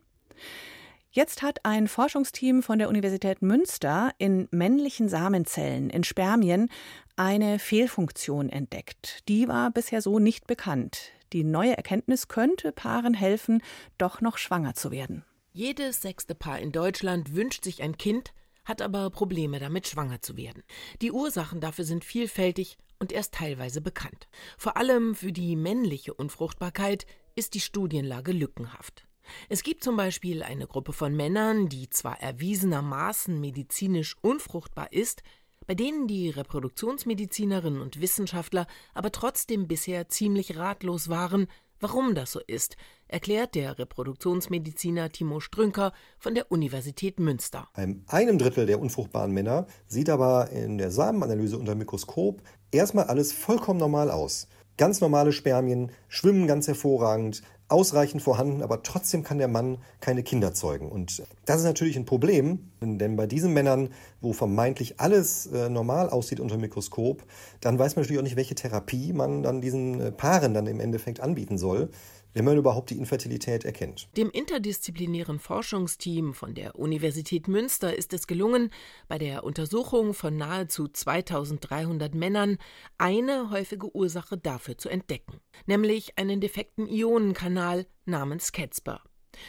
Jetzt 1.11 1.41
hat 1.41 1.63
ein 1.63 1.87
Forschungsteam 1.87 2.61
von 2.61 2.77
der 2.77 2.89
Universität 2.89 3.41
Münster 3.41 4.11
in 4.17 4.49
männlichen 4.51 5.07
Samenzellen, 5.07 5.89
in 5.89 6.03
Spermien, 6.03 6.69
eine 7.15 7.57
Fehlfunktion 7.57 8.49
entdeckt. 8.49 9.19
Die 9.29 9.47
war 9.47 9.71
bisher 9.71 10.01
so 10.01 10.19
nicht 10.19 10.45
bekannt. 10.45 11.13
Die 11.31 11.45
neue 11.45 11.77
Erkenntnis 11.77 12.27
könnte 12.27 12.73
Paaren 12.73 13.13
helfen, 13.13 13.61
doch 13.97 14.19
noch 14.19 14.37
schwanger 14.37 14.73
zu 14.73 14.91
werden. 14.91 15.23
Jedes 15.53 16.01
sechste 16.01 16.35
Paar 16.35 16.59
in 16.59 16.73
Deutschland 16.73 17.33
wünscht 17.33 17.63
sich 17.63 17.81
ein 17.81 17.97
Kind, 17.97 18.33
hat 18.65 18.81
aber 18.81 19.09
Probleme 19.09 19.59
damit, 19.59 19.87
schwanger 19.87 20.21
zu 20.21 20.35
werden. 20.35 20.63
Die 21.01 21.13
Ursachen 21.13 21.61
dafür 21.61 21.85
sind 21.85 22.03
vielfältig 22.03 22.77
und 22.99 23.11
erst 23.11 23.33
teilweise 23.33 23.81
bekannt. 23.81 24.27
Vor 24.57 24.77
allem 24.77 25.15
für 25.15 25.31
die 25.31 25.55
männliche 25.55 26.13
Unfruchtbarkeit 26.13 27.05
ist 27.35 27.53
die 27.53 27.59
Studienlage 27.59 28.31
lückenhaft. 28.31 29.05
Es 29.49 29.63
gibt 29.63 29.83
zum 29.83 29.97
Beispiel 29.97 30.43
eine 30.43 30.67
Gruppe 30.67 30.93
von 30.93 31.15
Männern, 31.15 31.67
die 31.67 31.89
zwar 31.89 32.21
erwiesenermaßen 32.21 33.39
medizinisch 33.39 34.15
unfruchtbar 34.21 34.91
ist, 34.91 35.23
bei 35.67 35.73
denen 35.73 36.07
die 36.07 36.29
Reproduktionsmedizinerinnen 36.29 37.81
und 37.81 37.99
Wissenschaftler 37.99 38.67
aber 38.93 39.11
trotzdem 39.11 39.67
bisher 39.67 40.07
ziemlich 40.09 40.57
ratlos 40.57 41.09
waren, 41.09 41.47
Warum 41.87 42.15
das 42.15 42.31
so 42.31 42.39
ist, 42.47 42.77
erklärt 43.07 43.53
der 43.53 43.77
Reproduktionsmediziner 43.77 45.11
Timo 45.11 45.39
Strünker 45.39 45.93
von 46.17 46.33
der 46.33 46.51
Universität 46.51 47.19
Münster. 47.19 47.67
Bei 47.75 47.95
einem 48.07 48.39
Drittel 48.39 48.65
der 48.65 48.79
unfruchtbaren 48.79 49.29
Männer 49.31 49.67
sieht 49.85 50.09
aber 50.09 50.49
in 50.49 50.79
der 50.79 50.89
Samenanalyse 50.89 51.59
unter 51.59 51.75
Mikroskop 51.75 52.41
erstmal 52.71 53.05
alles 53.05 53.33
vollkommen 53.33 53.79
normal 53.79 54.09
aus. 54.09 54.47
Ganz 54.77 54.99
normale 54.99 55.31
Spermien 55.31 55.91
schwimmen 56.07 56.47
ganz 56.47 56.67
hervorragend, 56.67 57.43
ausreichend 57.67 58.21
vorhanden, 58.21 58.61
aber 58.61 58.83
trotzdem 58.83 59.23
kann 59.23 59.39
der 59.39 59.47
Mann 59.47 59.79
keine 59.99 60.21
Kinder 60.21 60.53
zeugen. 60.53 60.89
Und 60.89 61.23
das 61.45 61.57
ist 61.57 61.63
natürlich 61.63 61.97
ein 61.97 62.05
Problem, 62.05 62.71
denn 62.81 63.15
bei 63.15 63.25
diesen 63.25 63.53
Männern, 63.53 63.89
wo 64.21 64.33
vermeintlich 64.33 64.99
alles 64.99 65.47
äh, 65.47 65.69
normal 65.69 66.09
aussieht 66.09 66.39
unter 66.39 66.57
dem 66.57 66.61
Mikroskop, 66.61 67.23
dann 67.61 67.79
weiß 67.79 67.95
man 67.95 68.03
natürlich 68.03 68.19
auch 68.19 68.23
nicht, 68.23 68.35
welche 68.35 68.55
Therapie 68.55 69.13
man 69.13 69.41
dann 69.41 69.61
diesen 69.61 69.99
äh, 69.99 70.11
Paaren 70.11 70.53
dann 70.53 70.67
im 70.67 70.79
Endeffekt 70.79 71.19
anbieten 71.19 71.57
soll 71.57 71.89
wenn 72.35 72.45
man 72.45 72.57
überhaupt 72.57 72.89
die 72.89 72.97
Infertilität 72.97 73.63
erkennt. 73.63 74.09
Dem 74.17 74.29
interdisziplinären 74.29 75.39
Forschungsteam 75.39 76.33
von 76.33 76.53
der 76.53 76.77
Universität 76.77 77.47
Münster 77.47 77.95
ist 77.95 78.13
es 78.13 78.27
gelungen, 78.27 78.71
bei 79.07 79.17
der 79.17 79.45
Untersuchung 79.45 80.13
von 80.13 80.35
nahezu 80.35 80.89
2300 80.89 82.13
Männern 82.13 82.57
eine 82.97 83.51
häufige 83.51 83.95
Ursache 83.95 84.37
dafür 84.37 84.77
zu 84.77 84.89
entdecken, 84.89 85.39
nämlich 85.65 86.19
einen 86.19 86.41
defekten 86.41 86.87
Ionenkanal 86.87 87.87
namens 88.03 88.51
Catsper. 88.51 89.01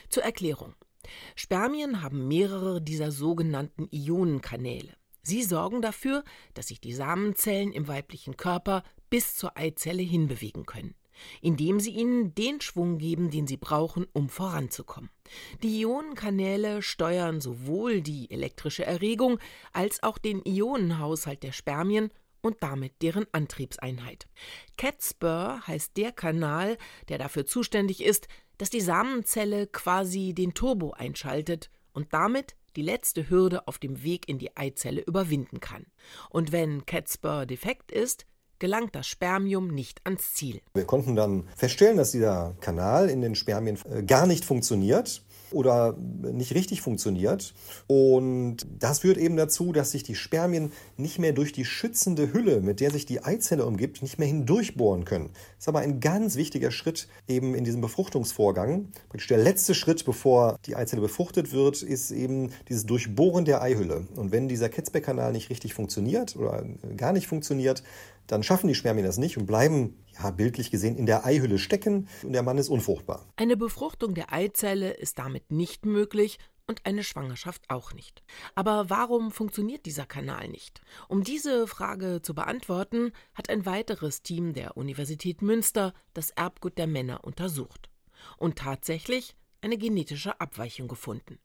Zur 0.08 0.22
Erklärung. 0.22 0.74
Spermien 1.34 2.02
haben 2.02 2.28
mehrere 2.28 2.80
dieser 2.80 3.10
sogenannten 3.10 3.88
Ionenkanäle. 3.90 4.94
Sie 5.22 5.42
sorgen 5.42 5.82
dafür, 5.82 6.22
dass 6.54 6.68
sich 6.68 6.80
die 6.80 6.92
Samenzellen 6.92 7.72
im 7.72 7.88
weiblichen 7.88 8.36
Körper 8.36 8.84
bis 9.10 9.34
zur 9.34 9.56
Eizelle 9.56 10.02
hinbewegen 10.02 10.66
können 10.66 10.94
indem 11.40 11.80
sie 11.80 11.90
ihnen 11.90 12.34
den 12.34 12.60
Schwung 12.60 12.98
geben, 12.98 13.30
den 13.30 13.46
sie 13.46 13.56
brauchen, 13.56 14.06
um 14.12 14.28
voranzukommen. 14.28 15.10
Die 15.62 15.80
Ionenkanäle 15.80 16.82
steuern 16.82 17.40
sowohl 17.40 18.00
die 18.00 18.30
elektrische 18.30 18.84
Erregung 18.84 19.38
als 19.72 20.02
auch 20.02 20.18
den 20.18 20.42
Ionenhaushalt 20.44 21.42
der 21.42 21.52
Spermien 21.52 22.10
und 22.42 22.62
damit 22.62 23.02
deren 23.02 23.26
Antriebseinheit. 23.32 24.26
Catspur 24.76 25.66
heißt 25.66 25.96
der 25.96 26.12
Kanal, 26.12 26.78
der 27.08 27.18
dafür 27.18 27.44
zuständig 27.44 28.02
ist, 28.04 28.28
dass 28.58 28.70
die 28.70 28.80
Samenzelle 28.80 29.66
quasi 29.66 30.32
den 30.32 30.54
Turbo 30.54 30.92
einschaltet 30.92 31.70
und 31.92 32.12
damit 32.12 32.56
die 32.76 32.82
letzte 32.82 33.28
Hürde 33.30 33.66
auf 33.66 33.78
dem 33.78 34.02
Weg 34.02 34.28
in 34.28 34.38
die 34.38 34.56
Eizelle 34.56 35.00
überwinden 35.00 35.60
kann. 35.60 35.86
Und 36.30 36.52
wenn 36.52 36.84
Catspur 36.86 37.46
defekt 37.46 37.90
ist, 37.90 38.26
gelangt 38.58 38.94
das 38.94 39.06
Spermium 39.06 39.68
nicht 39.68 40.00
ans 40.04 40.34
Ziel. 40.34 40.60
Wir 40.74 40.84
konnten 40.84 41.16
dann 41.16 41.48
feststellen, 41.56 41.96
dass 41.96 42.12
dieser 42.12 42.54
Kanal 42.60 43.08
in 43.10 43.20
den 43.20 43.34
Spermien 43.34 43.78
äh, 43.90 44.02
gar 44.02 44.26
nicht 44.26 44.44
funktioniert 44.44 45.22
oder 45.50 45.96
nicht 45.96 46.54
richtig 46.54 46.80
funktioniert. 46.80 47.54
Und 47.86 48.66
das 48.78 49.00
führt 49.00 49.16
eben 49.18 49.36
dazu, 49.36 49.72
dass 49.72 49.90
sich 49.90 50.02
die 50.02 50.14
Spermien 50.14 50.72
nicht 50.96 51.18
mehr 51.18 51.32
durch 51.32 51.52
die 51.52 51.64
schützende 51.64 52.32
Hülle, 52.32 52.60
mit 52.60 52.80
der 52.80 52.90
sich 52.90 53.06
die 53.06 53.22
Eizelle 53.22 53.64
umgibt, 53.64 54.02
nicht 54.02 54.18
mehr 54.18 54.28
hindurchbohren 54.28 55.04
können. 55.04 55.30
Das 55.32 55.64
ist 55.64 55.68
aber 55.68 55.80
ein 55.80 56.00
ganz 56.00 56.36
wichtiger 56.36 56.70
Schritt 56.70 57.08
eben 57.28 57.54
in 57.54 57.64
diesem 57.64 57.80
Befruchtungsvorgang. 57.80 58.88
Praktisch 59.08 59.28
der 59.28 59.38
letzte 59.38 59.74
Schritt, 59.74 60.04
bevor 60.04 60.58
die 60.66 60.76
Eizelle 60.76 61.02
befruchtet 61.02 61.52
wird, 61.52 61.82
ist 61.82 62.10
eben 62.10 62.50
dieses 62.68 62.86
Durchbohren 62.86 63.44
der 63.44 63.62
Eihülle. 63.62 64.06
Und 64.16 64.32
wenn 64.32 64.48
dieser 64.48 64.68
Ketzbeck-Kanal 64.68 65.32
nicht 65.32 65.50
richtig 65.50 65.74
funktioniert 65.74 66.36
oder 66.36 66.64
gar 66.96 67.12
nicht 67.12 67.26
funktioniert, 67.26 67.82
dann 68.26 68.42
schaffen 68.42 68.68
die 68.68 68.74
Spermien 68.74 69.06
das 69.06 69.18
nicht 69.18 69.38
und 69.38 69.46
bleiben, 69.46 69.94
ja, 70.18 70.30
bildlich 70.30 70.70
gesehen, 70.70 70.96
in 70.96 71.06
der 71.06 71.24
Eihülle 71.24 71.58
stecken 71.58 72.08
und 72.22 72.32
der 72.32 72.42
Mann 72.42 72.58
ist 72.58 72.68
unfruchtbar. 72.68 73.26
Eine 73.36 73.56
Befruchtung 73.56 74.14
der 74.14 74.32
Eizelle 74.32 74.92
ist 74.92 75.18
damit 75.18 75.50
nicht 75.50 75.86
möglich 75.86 76.38
und 76.66 76.84
eine 76.84 77.04
Schwangerschaft 77.04 77.62
auch 77.68 77.94
nicht. 77.94 78.22
Aber 78.54 78.90
warum 78.90 79.30
funktioniert 79.30 79.86
dieser 79.86 80.06
Kanal 80.06 80.48
nicht? 80.48 80.80
Um 81.08 81.22
diese 81.22 81.66
Frage 81.66 82.22
zu 82.22 82.34
beantworten, 82.34 83.12
hat 83.34 83.50
ein 83.50 83.66
weiteres 83.66 84.22
Team 84.22 84.52
der 84.52 84.76
Universität 84.76 85.42
Münster 85.42 85.94
das 86.12 86.30
Erbgut 86.30 86.76
der 86.78 86.86
Männer 86.86 87.24
untersucht 87.24 87.88
und 88.36 88.58
tatsächlich 88.58 89.36
eine 89.60 89.78
genetische 89.78 90.40
Abweichung 90.40 90.88
gefunden. 90.88 91.38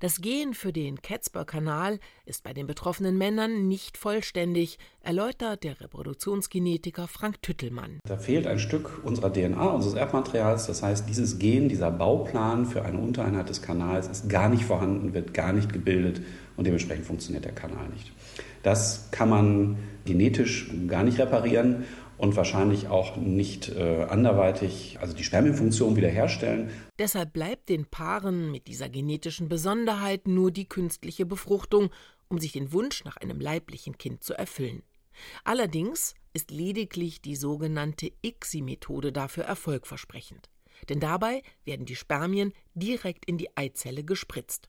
Das 0.00 0.20
Gen 0.20 0.54
für 0.54 0.72
den 0.72 1.02
Catsper-Kanal 1.02 1.98
ist 2.26 2.42
bei 2.42 2.52
den 2.52 2.66
betroffenen 2.66 3.18
Männern 3.18 3.68
nicht 3.68 3.96
vollständig, 3.96 4.78
erläutert 5.02 5.64
der 5.64 5.80
Reproduktionsgenetiker 5.80 7.08
Frank 7.08 7.42
Tüttelmann. 7.42 8.00
Da 8.06 8.16
fehlt 8.16 8.46
ein 8.46 8.58
Stück 8.58 9.02
unserer 9.04 9.32
DNA, 9.32 9.66
unseres 9.66 9.94
Erbmaterials. 9.94 10.66
Das 10.66 10.82
heißt, 10.82 11.08
dieses 11.08 11.38
Gen, 11.38 11.68
dieser 11.68 11.90
Bauplan 11.90 12.66
für 12.66 12.84
eine 12.84 12.98
Untereinheit 12.98 13.48
des 13.48 13.62
Kanals 13.62 14.08
ist 14.08 14.28
gar 14.28 14.48
nicht 14.48 14.64
vorhanden, 14.64 15.14
wird 15.14 15.34
gar 15.34 15.52
nicht 15.52 15.72
gebildet 15.72 16.22
und 16.56 16.66
dementsprechend 16.66 17.06
funktioniert 17.06 17.44
der 17.44 17.52
Kanal 17.52 17.88
nicht. 17.88 18.12
Das 18.62 19.10
kann 19.10 19.30
man 19.30 19.78
genetisch 20.04 20.70
gar 20.86 21.02
nicht 21.02 21.18
reparieren 21.18 21.84
und 22.20 22.36
wahrscheinlich 22.36 22.88
auch 22.88 23.16
nicht 23.16 23.70
äh, 23.70 24.04
anderweitig, 24.04 24.98
also 25.00 25.16
die 25.16 25.24
Spermienfunktion 25.24 25.96
wiederherstellen. 25.96 26.70
Deshalb 26.98 27.32
bleibt 27.32 27.70
den 27.70 27.86
Paaren 27.86 28.50
mit 28.50 28.66
dieser 28.66 28.90
genetischen 28.90 29.48
Besonderheit 29.48 30.28
nur 30.28 30.50
die 30.50 30.68
künstliche 30.68 31.24
Befruchtung, 31.24 31.88
um 32.28 32.38
sich 32.38 32.52
den 32.52 32.72
Wunsch 32.74 33.04
nach 33.04 33.16
einem 33.16 33.40
leiblichen 33.40 33.96
Kind 33.96 34.22
zu 34.22 34.34
erfüllen. 34.34 34.82
Allerdings 35.44 36.14
ist 36.34 36.50
lediglich 36.50 37.22
die 37.22 37.36
sogenannte 37.36 38.12
ICSI-Methode 38.22 39.12
dafür 39.12 39.44
erfolgversprechend. 39.44 40.50
Denn 40.90 41.00
dabei 41.00 41.42
werden 41.64 41.86
die 41.86 41.96
Spermien 41.96 42.52
direkt 42.74 43.24
in 43.24 43.38
die 43.38 43.56
Eizelle 43.56 44.04
gespritzt. 44.04 44.68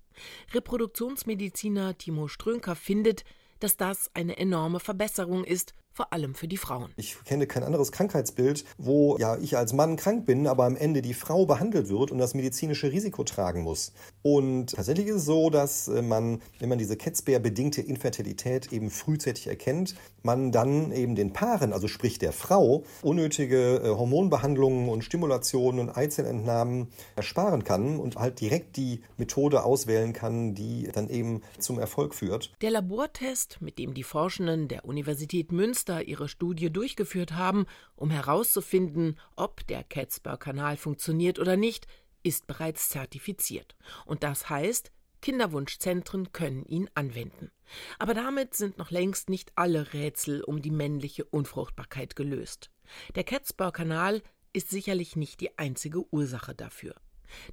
Reproduktionsmediziner 0.53 1.97
Timo 1.97 2.29
Strönker 2.29 2.75
findet, 2.75 3.25
dass 3.59 3.77
das 3.77 4.09
eine 4.13 4.37
enorme 4.37 4.79
Verbesserung 4.79 5.43
ist 5.43 5.73
vor 5.93 6.13
allem 6.13 6.35
für 6.35 6.47
die 6.47 6.57
Frauen. 6.57 6.91
Ich 6.95 7.17
kenne 7.25 7.47
kein 7.47 7.63
anderes 7.63 7.91
Krankheitsbild, 7.91 8.63
wo 8.77 9.17
ja 9.17 9.37
ich 9.37 9.57
als 9.57 9.73
Mann 9.73 9.97
krank 9.97 10.25
bin, 10.25 10.47
aber 10.47 10.65
am 10.65 10.75
Ende 10.75 11.01
die 11.01 11.13
Frau 11.13 11.45
behandelt 11.45 11.89
wird 11.89 12.11
und 12.11 12.17
das 12.17 12.33
medizinische 12.33 12.91
Risiko 12.91 13.23
tragen 13.23 13.61
muss. 13.61 13.91
Und 14.21 14.71
tatsächlich 14.71 15.07
ist 15.07 15.15
es 15.17 15.25
so, 15.25 15.49
dass 15.49 15.87
äh, 15.87 16.01
man, 16.01 16.41
wenn 16.59 16.69
man 16.69 16.77
diese 16.77 16.95
Ketzbär-bedingte 16.95 17.81
Infertilität 17.81 18.71
eben 18.71 18.89
frühzeitig 18.89 19.47
erkennt, 19.47 19.95
man 20.23 20.51
dann 20.51 20.91
eben 20.91 21.15
den 21.15 21.33
Paaren, 21.33 21.73
also 21.73 21.87
sprich 21.87 22.19
der 22.19 22.31
Frau, 22.31 22.83
unnötige 23.01 23.81
äh, 23.83 23.89
Hormonbehandlungen 23.89 24.89
und 24.89 25.03
Stimulationen 25.03 25.79
und 25.79 25.89
Eizellentnahmen 25.89 26.87
ersparen 27.15 27.63
kann 27.63 27.99
und 27.99 28.15
halt 28.15 28.39
direkt 28.39 28.77
die 28.77 29.01
Methode 29.17 29.63
auswählen 29.63 30.13
kann, 30.13 30.55
die 30.55 30.89
dann 30.93 31.09
eben 31.09 31.41
zum 31.59 31.79
Erfolg 31.79 32.15
führt. 32.15 32.53
Der 32.61 32.71
Labortest, 32.71 33.57
mit 33.61 33.77
dem 33.77 33.93
die 33.93 34.03
Forschenden 34.03 34.67
der 34.67 34.85
Universität 34.85 35.51
Münster 35.51 35.80
Münster 35.81 36.03
ihre 36.07 36.29
Studie 36.29 36.71
durchgeführt 36.71 37.31
haben, 37.31 37.65
um 37.95 38.11
herauszufinden, 38.11 39.17
ob 39.35 39.65
der 39.65 39.83
Catsper-Kanal 39.83 40.77
funktioniert 40.77 41.39
oder 41.39 41.57
nicht, 41.57 41.87
ist 42.21 42.45
bereits 42.45 42.89
zertifiziert. 42.89 43.75
Und 44.05 44.21
das 44.21 44.47
heißt, 44.47 44.91
Kinderwunschzentren 45.21 46.31
können 46.33 46.65
ihn 46.65 46.87
anwenden. 46.93 47.49
Aber 47.97 48.13
damit 48.13 48.53
sind 48.53 48.77
noch 48.77 48.91
längst 48.91 49.29
nicht 49.29 49.53
alle 49.55 49.93
Rätsel 49.93 50.43
um 50.43 50.61
die 50.61 50.69
männliche 50.69 51.25
Unfruchtbarkeit 51.25 52.15
gelöst. 52.15 52.69
Der 53.15 53.23
Catsper-Kanal 53.23 54.21
ist 54.53 54.69
sicherlich 54.69 55.15
nicht 55.15 55.39
die 55.39 55.57
einzige 55.57 56.05
Ursache 56.13 56.53
dafür. 56.53 56.93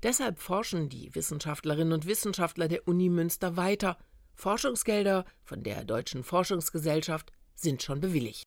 Deshalb 0.03 0.39
forschen 0.39 0.91
die 0.91 1.15
Wissenschaftlerinnen 1.15 1.95
und 1.95 2.05
Wissenschaftler 2.07 2.69
der 2.69 2.87
Uni 2.87 3.09
Münster 3.09 3.57
weiter. 3.57 3.97
Forschungsgelder 4.35 5.25
von 5.45 5.63
der 5.63 5.85
Deutschen 5.85 6.25
Forschungsgesellschaft 6.25 7.33
sind 7.61 7.83
schon 7.83 8.01
bewilligt. 8.01 8.43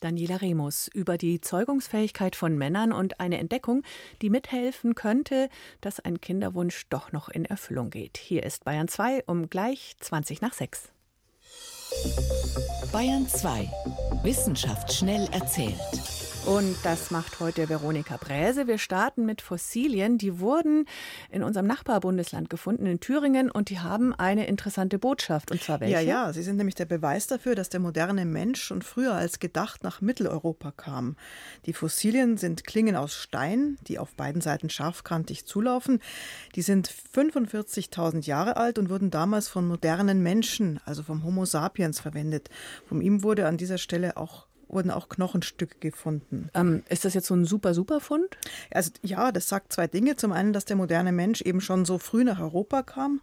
Daniela 0.00 0.36
Remus 0.36 0.88
über 0.88 1.16
die 1.16 1.40
Zeugungsfähigkeit 1.40 2.34
von 2.34 2.58
Männern 2.58 2.92
und 2.92 3.20
eine 3.20 3.38
Entdeckung, 3.38 3.84
die 4.20 4.30
mithelfen 4.30 4.94
könnte, 4.94 5.48
dass 5.80 6.00
ein 6.00 6.20
Kinderwunsch 6.20 6.86
doch 6.88 7.12
noch 7.12 7.28
in 7.28 7.44
Erfüllung 7.44 7.90
geht. 7.90 8.18
Hier 8.18 8.42
ist 8.42 8.64
Bayern 8.64 8.88
2 8.88 9.24
um 9.26 9.48
gleich 9.48 9.94
20 10.00 10.40
nach 10.40 10.52
6. 10.52 10.90
Bayern 12.92 13.28
2. 13.28 13.70
Wissenschaft 14.22 14.92
schnell 14.92 15.28
erzählt. 15.30 15.78
Und 16.44 16.76
das 16.82 17.12
macht 17.12 17.38
heute 17.38 17.68
Veronika 17.68 18.16
Bräse. 18.16 18.66
Wir 18.66 18.78
starten 18.78 19.24
mit 19.24 19.40
Fossilien. 19.40 20.18
Die 20.18 20.40
wurden 20.40 20.86
in 21.30 21.44
unserem 21.44 21.68
Nachbarbundesland 21.68 22.50
gefunden, 22.50 22.84
in 22.86 22.98
Thüringen, 22.98 23.48
und 23.48 23.70
die 23.70 23.78
haben 23.78 24.12
eine 24.12 24.48
interessante 24.48 24.98
Botschaft. 24.98 25.52
Und 25.52 25.62
zwar 25.62 25.78
welche? 25.78 25.94
Ja, 25.94 26.00
ja, 26.00 26.32
sie 26.32 26.42
sind 26.42 26.56
nämlich 26.56 26.74
der 26.74 26.86
Beweis 26.86 27.28
dafür, 27.28 27.54
dass 27.54 27.68
der 27.68 27.78
moderne 27.78 28.24
Mensch 28.24 28.60
schon 28.60 28.82
früher 28.82 29.14
als 29.14 29.38
gedacht 29.38 29.84
nach 29.84 30.00
Mitteleuropa 30.00 30.72
kam. 30.72 31.16
Die 31.66 31.72
Fossilien 31.72 32.36
sind 32.36 32.64
Klingen 32.64 32.96
aus 32.96 33.14
Stein, 33.14 33.78
die 33.86 34.00
auf 34.00 34.16
beiden 34.16 34.42
Seiten 34.42 34.68
scharfkantig 34.68 35.46
zulaufen. 35.46 36.00
Die 36.56 36.62
sind 36.62 36.90
45.000 36.90 38.26
Jahre 38.26 38.56
alt 38.56 38.80
und 38.80 38.90
wurden 38.90 39.12
damals 39.12 39.46
von 39.46 39.66
modernen 39.68 40.24
Menschen, 40.24 40.80
also 40.86 41.04
vom 41.04 41.22
Homo 41.22 41.44
sapiens, 41.44 42.00
verwendet. 42.00 42.50
Von 42.88 43.00
ihm 43.00 43.22
wurde 43.22 43.46
an 43.46 43.58
dieser 43.58 43.78
Stelle 43.78 44.16
auch 44.16 44.46
wurden 44.72 44.90
auch 44.90 45.08
Knochenstücke 45.08 45.78
gefunden. 45.80 46.48
Ähm, 46.54 46.82
ist 46.88 47.04
das 47.04 47.14
jetzt 47.14 47.26
so 47.26 47.34
ein 47.34 47.44
super, 47.44 47.74
super 47.74 48.00
Fund? 48.00 48.36
Also 48.70 48.90
ja, 49.02 49.32
das 49.32 49.48
sagt 49.48 49.72
zwei 49.72 49.86
Dinge. 49.86 50.16
Zum 50.16 50.32
einen, 50.32 50.52
dass 50.52 50.64
der 50.64 50.76
moderne 50.76 51.12
Mensch 51.12 51.42
eben 51.42 51.60
schon 51.60 51.84
so 51.84 51.98
früh 51.98 52.24
nach 52.24 52.40
Europa 52.40 52.82
kam 52.82 53.20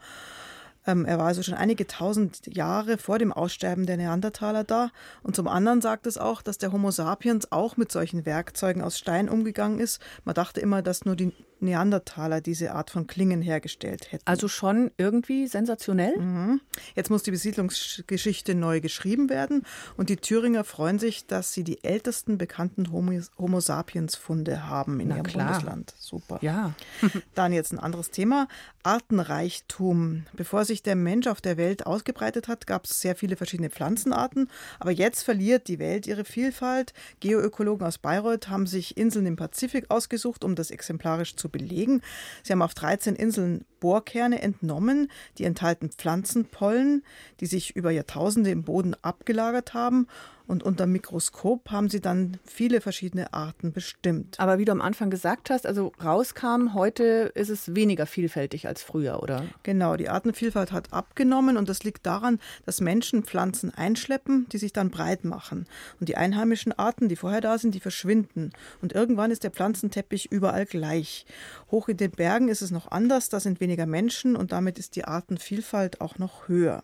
ähm, 0.90 1.06
er 1.06 1.18
war 1.18 1.28
also 1.28 1.44
schon 1.44 1.54
einige 1.54 1.88
tausend 1.88 2.42
Jahre 2.56 2.98
vor 2.98 3.20
dem 3.20 3.32
Aussterben 3.32 3.86
der 3.86 3.98
Neandertaler 3.98 4.64
da. 4.64 4.92
Und 5.24 5.36
zum 5.36 5.48
anderen 5.48 5.82
sagt 5.82 6.08
es 6.08 6.18
auch, 6.18 6.42
dass 6.42 6.58
der 6.58 6.72
Homo 6.72 6.92
sapiens 6.92 7.52
auch 7.52 7.78
mit 7.78 7.92
solchen 7.92 8.26
Werkzeugen 8.26 8.82
aus 8.82 8.98
Stein 8.98 9.30
umgegangen 9.30 9.80
ist. 9.80 10.02
Man 10.26 10.36
dachte 10.36 10.62
immer, 10.62 10.82
dass 10.82 11.06
nur 11.06 11.16
die 11.16 11.34
Neandertaler 11.62 12.42
diese 12.42 12.74
Art 12.74 12.90
von 12.90 13.08
Klingen 13.08 13.42
hergestellt 13.42 14.12
hätten. 14.12 14.24
Also 14.26 14.48
schon 14.48 14.92
irgendwie 14.98 15.48
sensationell? 15.48 16.18
Mhm. 16.18 16.62
Jetzt 16.96 17.10
muss 17.10 17.24
die 17.24 17.32
Besiedlungsgeschichte 17.32 18.56
neu 18.56 18.82
geschrieben 18.82 19.30
werden 19.30 19.64
und 19.98 20.10
die 20.10 20.18
Thüringer 20.18 20.64
freuen 20.64 21.00
sich, 21.00 21.28
dass 21.28 21.54
sie 21.54 21.64
die 21.64 21.84
ältesten 21.84 22.38
bekannten 22.38 22.92
Homo, 22.92 23.20
Homo 23.38 23.60
sapiens 23.60 24.16
Funde 24.16 24.68
haben 24.68 25.00
in 25.00 25.10
Na 25.10 25.18
ihrem 25.18 25.26
klar. 25.26 25.48
Bundesland. 25.48 25.94
Super. 25.98 26.40
Ja. 26.42 26.74
Dann 27.36 27.54
jetzt 27.54 27.74
ein 27.74 27.80
anderes 27.80 28.12
Thema. 28.12 28.48
Artenreichtum. 28.84 30.26
Bevor 30.34 30.66
sich 30.66 30.79
der 30.82 30.96
Mensch 30.96 31.28
auf 31.28 31.42
der 31.42 31.58
Welt 31.58 31.86
ausgebreitet 31.86 32.48
hat, 32.48 32.68
gab 32.68 32.86
es 32.86 33.02
sehr 33.02 33.16
viele 33.16 33.36
verschiedene 33.36 33.70
Pflanzenarten. 33.70 34.50
Aber 34.80 34.92
jetzt 34.92 35.24
verliert 35.24 35.68
die 35.68 35.80
Welt 35.80 36.08
ihre 36.08 36.26
Vielfalt. 36.26 36.94
Geoökologen 37.20 37.86
aus 37.86 37.98
Bayreuth 37.98 38.50
haben 38.50 38.68
sich 38.68 38.98
Inseln 38.98 39.26
im 39.26 39.36
Pazifik 39.36 39.90
ausgesucht, 39.90 40.44
um 40.44 40.56
das 40.56 40.72
exemplarisch 40.72 41.36
zu 41.36 41.50
belegen. 41.50 42.02
Sie 42.44 42.54
haben 42.54 42.62
auf 42.62 42.74
13 42.74 43.16
Inseln 43.16 43.66
Bohrkerne 43.80 44.42
entnommen, 44.42 45.10
die 45.38 45.46
enthalten 45.46 45.90
Pflanzenpollen, 45.90 47.04
die 47.40 47.46
sich 47.46 47.76
über 47.76 47.92
Jahrtausende 47.92 48.52
im 48.52 48.64
Boden 48.64 48.96
abgelagert 49.02 49.74
haben 49.74 50.08
und 50.50 50.64
unter 50.64 50.88
Mikroskop 50.88 51.70
haben 51.70 51.90
sie 51.90 52.02
dann 52.02 52.38
viele 52.44 52.82
verschiedene 52.82 53.34
Arten 53.34 53.72
bestimmt. 53.72 54.40
Aber 54.40 54.58
wie 54.58 54.66
du 54.66 54.72
am 54.72 54.82
Anfang 54.82 55.12
gesagt 55.12 55.52
hast, 55.52 55.68
also 55.68 55.92
rauskam, 56.04 56.74
heute 56.74 57.32
ist 57.36 57.50
es 57.50 57.76
weniger 57.76 58.08
vielfältig 58.08 58.68
als 58.68 58.82
früher, 58.82 59.22
oder? 59.22 59.46
Genau, 59.62 59.96
die 59.96 60.10
Artenvielfalt 60.10 60.72
hat 60.72 60.92
abgenommen 60.92 61.56
und 61.56 61.70
das 61.70 61.84
liegt 61.84 62.08
daran, 62.08 62.40
dass 62.66 62.82
Menschen 62.82 63.26
Pflanzen 63.26 63.72
einschleppen, 63.76 64.48
die 64.52 64.58
sich 64.58 64.74
dann 64.74 64.90
breit 64.90 65.24
machen. 65.24 65.68
Und 66.00 66.10
die 66.10 66.18
einheimischen 66.18 66.72
Arten, 66.72 67.10
die 67.10 67.16
vorher 67.16 67.42
da 67.42 67.60
sind, 67.60 67.76
die 67.76 67.80
verschwinden. 67.80 68.52
Und 68.82 68.94
irgendwann 68.94 69.30
ist 69.30 69.44
der 69.44 69.52
Pflanzenteppich 69.52 70.32
überall 70.32 70.66
gleich. 70.66 71.28
Hoch 71.70 71.90
in 71.90 71.98
den 71.98 72.10
Bergen 72.10 72.50
ist 72.50 72.64
es 72.64 72.72
noch 72.72 72.90
anders, 72.90 73.30
da 73.30 73.40
sind 73.40 73.60
weniger 73.60 73.86
Menschen 73.86 74.36
und 74.36 74.52
damit 74.52 74.80
ist 74.80 74.96
die 74.96 75.06
Artenvielfalt 75.06 76.02
auch 76.02 76.18
noch 76.18 76.48
höher. 76.48 76.84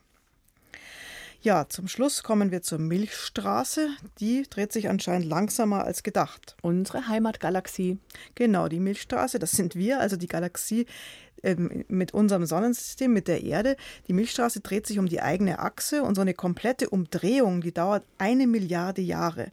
Ja, 1.45 1.69
zum 1.69 1.87
Schluss 1.87 2.23
kommen 2.23 2.49
wir 2.49 2.63
zur 2.63 2.79
Milchstraße. 2.79 3.89
Die 4.19 4.47
dreht 4.49 4.73
sich 4.73 4.89
anscheinend 4.89 5.27
langsamer 5.27 5.83
als 5.83 6.01
gedacht. 6.01 6.57
Unsere 6.63 7.07
Heimatgalaxie. 7.07 7.99
Genau, 8.33 8.67
die 8.67 8.79
Milchstraße, 8.79 9.37
das 9.37 9.51
sind 9.51 9.75
wir, 9.75 9.99
also 9.99 10.17
die 10.17 10.25
Galaxie 10.25 10.87
ähm, 11.43 11.85
mit 11.87 12.13
unserem 12.13 12.45
Sonnensystem, 12.45 13.13
mit 13.13 13.27
der 13.27 13.43
Erde. 13.43 13.75
Die 14.07 14.13
Milchstraße 14.13 14.61
dreht 14.61 14.87
sich 14.87 14.99
um 14.99 15.07
die 15.07 15.21
eigene 15.21 15.59
Achse 15.59 16.03
und 16.03 16.15
so 16.15 16.21
eine 16.21 16.33
komplette 16.33 16.89
Umdrehung, 16.89 17.61
die 17.61 17.73
dauert 17.73 18.03
eine 18.17 18.47
Milliarde 18.47 19.01
Jahre. 19.01 19.51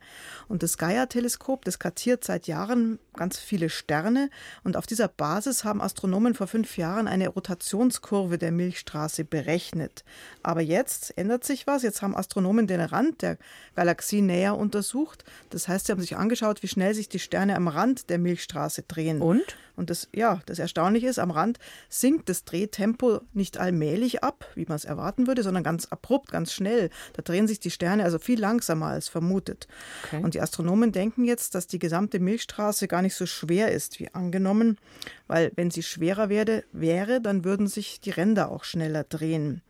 Und 0.49 0.63
das 0.63 0.79
Gaia-Teleskop, 0.79 1.65
das 1.65 1.79
kartiert 1.79 2.25
seit 2.25 2.47
Jahren 2.47 2.99
ganz 3.15 3.39
viele 3.39 3.69
Sterne 3.69 4.31
und 4.65 4.77
auf 4.77 4.87
dieser 4.87 5.09
Basis 5.09 5.65
haben 5.65 5.83
Astronomen 5.83 6.35
vor 6.35 6.47
fünf 6.47 6.77
Jahren 6.77 7.09
eine 7.09 7.29
Rotationskurve 7.29 8.39
der 8.39 8.53
Milchstraße 8.53 9.25
berechnet. 9.25 10.05
Aber 10.43 10.61
jetzt 10.61 11.17
ändert 11.19 11.45
sich 11.45 11.67
was. 11.67 11.83
Jetzt 11.83 12.03
haben 12.03 12.17
Astronomen 12.17 12.67
den 12.67 12.81
Rand 12.81 13.23
der 13.23 13.39
Galaxie 13.75 14.23
näher 14.23 14.57
untersucht. 14.57 15.25
Das 15.51 15.69
heißt, 15.69 15.87
sie 15.87 15.93
haben 15.93 16.01
sich 16.01 16.17
angeschaut, 16.17 16.63
wie 16.63 16.69
schnell 16.69 16.95
sich 16.95 17.09
die 17.09 17.19
Sterne 17.19 17.57
am 17.57 17.69
Rand 17.69 18.09
der 18.11 18.19
Milchstraße 18.19 18.83
drehen. 18.83 19.21
Und? 19.21 19.57
Und 19.75 19.91
das, 19.91 20.09
ja, 20.13 20.41
das 20.47 20.59
Erstaunliche 20.59 21.09
ist, 21.09 21.19
am 21.19 21.31
Rand 21.31 21.59
sinkt 21.89 22.29
das 22.29 22.45
Drehtempo 22.45 23.21
nicht 23.33 23.59
allmählich 23.59 24.23
ab, 24.23 24.47
wie 24.55 24.65
man 24.67 24.77
es 24.77 24.85
erwarten 24.85 25.27
würde, 25.27 25.43
sondern 25.43 25.63
ganz 25.63 25.87
abrupt, 25.87 26.31
ganz 26.31 26.53
schnell. 26.53 26.91
Da 27.15 27.23
drehen 27.23 27.47
sich 27.47 27.61
die 27.61 27.71
Sterne 27.71 28.05
also 28.05 28.19
viel 28.19 28.41
langsamer 28.41 28.87
als 28.87 29.09
vermutet. 29.09 29.69
Okay. 30.05 30.23
Und 30.23 30.35
die 30.35 30.41
Astronomen 30.41 30.93
denken 30.93 31.25
jetzt, 31.25 31.55
dass 31.55 31.67
die 31.67 31.79
gesamte 31.79 32.21
Milchstraße 32.21 32.89
gar 32.89 33.03
nicht 33.03 33.15
so 33.15 33.27
schwer 33.27 33.73
ist 33.73 34.01
wie 34.01 34.13
angenommen, 34.13 34.79
weil 35.27 35.53
wenn 35.57 35.71
sie 35.71 35.83
schwerer 35.83 36.29
werde, 36.29 36.65
wäre, 36.73 37.21
dann 37.21 37.45
würden 37.45 37.67
sich 37.67 38.01
die 38.01 38.11
Ränder 38.11 38.51
auch 38.51 38.65
schneller 38.65 39.05
drehen. 39.05 39.63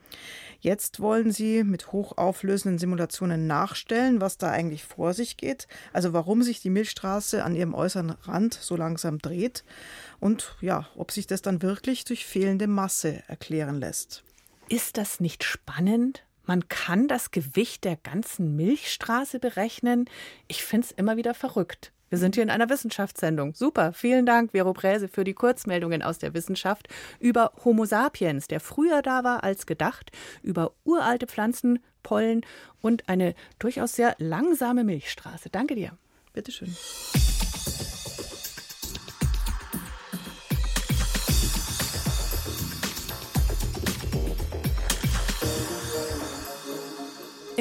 Jetzt 0.63 1.01
wollen 1.01 1.33
sie 1.33 1.65
mit 1.65 1.91
hochauflösenden 1.91 2.79
Simulationen 2.79 3.49
nachstellen, 3.49 4.21
was 4.21 4.39
da 4.39 4.49
eigentlich 4.49 4.85
vor 4.85 5.13
sich 5.13 5.37
geht, 5.37 5.67
also 5.93 6.13
warum 6.13 6.45
sich 6.45 6.61
die 6.61 6.71
Milchstraße 6.71 7.43
an 7.43 7.57
ihrem 7.57 7.75
äußeren 7.75 8.11
Rand 8.11 8.55
so 8.55 8.77
langsam 8.77 9.19
dreht 9.19 9.65
und 10.21 10.55
ja, 10.61 10.87
ob 10.95 11.11
sich 11.11 11.27
das 11.27 11.43
dann 11.43 11.63
wirklich 11.63 12.05
durch 12.05 12.25
fehlende 12.25 12.69
Masse 12.69 13.25
erklären 13.27 13.81
lässt. 13.81 14.23
Ist 14.69 14.99
das 14.99 15.19
nicht 15.19 15.43
spannend? 15.43 16.25
Man 16.45 16.69
kann 16.69 17.09
das 17.09 17.33
Gewicht 17.33 17.83
der 17.83 17.97
ganzen 17.97 18.55
Milchstraße 18.55 19.41
berechnen. 19.41 20.09
Ich 20.47 20.63
finde 20.63 20.87
es 20.87 20.93
immer 20.93 21.17
wieder 21.17 21.35
verrückt. 21.35 21.93
Wir 22.13 22.19
sind 22.19 22.35
hier 22.35 22.45
in 22.45 22.51
einer 22.51 22.69
Wissenschaftssendung. 22.69 23.55
Super. 23.55 23.95
Vielen 23.95 24.27
Dank, 24.27 24.51
Vero 24.51 24.75
Präse, 24.75 25.09
für 25.09 25.25
die 25.25 25.33
Kurzmeldungen 25.33 26.03
aus 26.03 26.19
der 26.19 26.35
Wissenschaft 26.35 26.89
über 27.21 27.53
Homo 27.65 27.87
sapiens, 27.87 28.49
der 28.49 28.61
früher 28.61 29.01
da 29.01 29.25
war 29.25 29.43
als 29.45 29.65
gedacht, 29.65 30.11
über 30.43 30.73
uralte 30.85 31.27
Pflanzen, 31.27 31.79
Pollen 32.03 32.43
und 32.83 33.09
eine 33.09 33.35
durchaus 33.59 33.95
sehr 33.97 34.15
langsame 34.19 34.85
Milchstraße. 34.85 35.49
Danke 35.49 35.75
dir. 35.75 35.97
Bitteschön. 36.35 36.77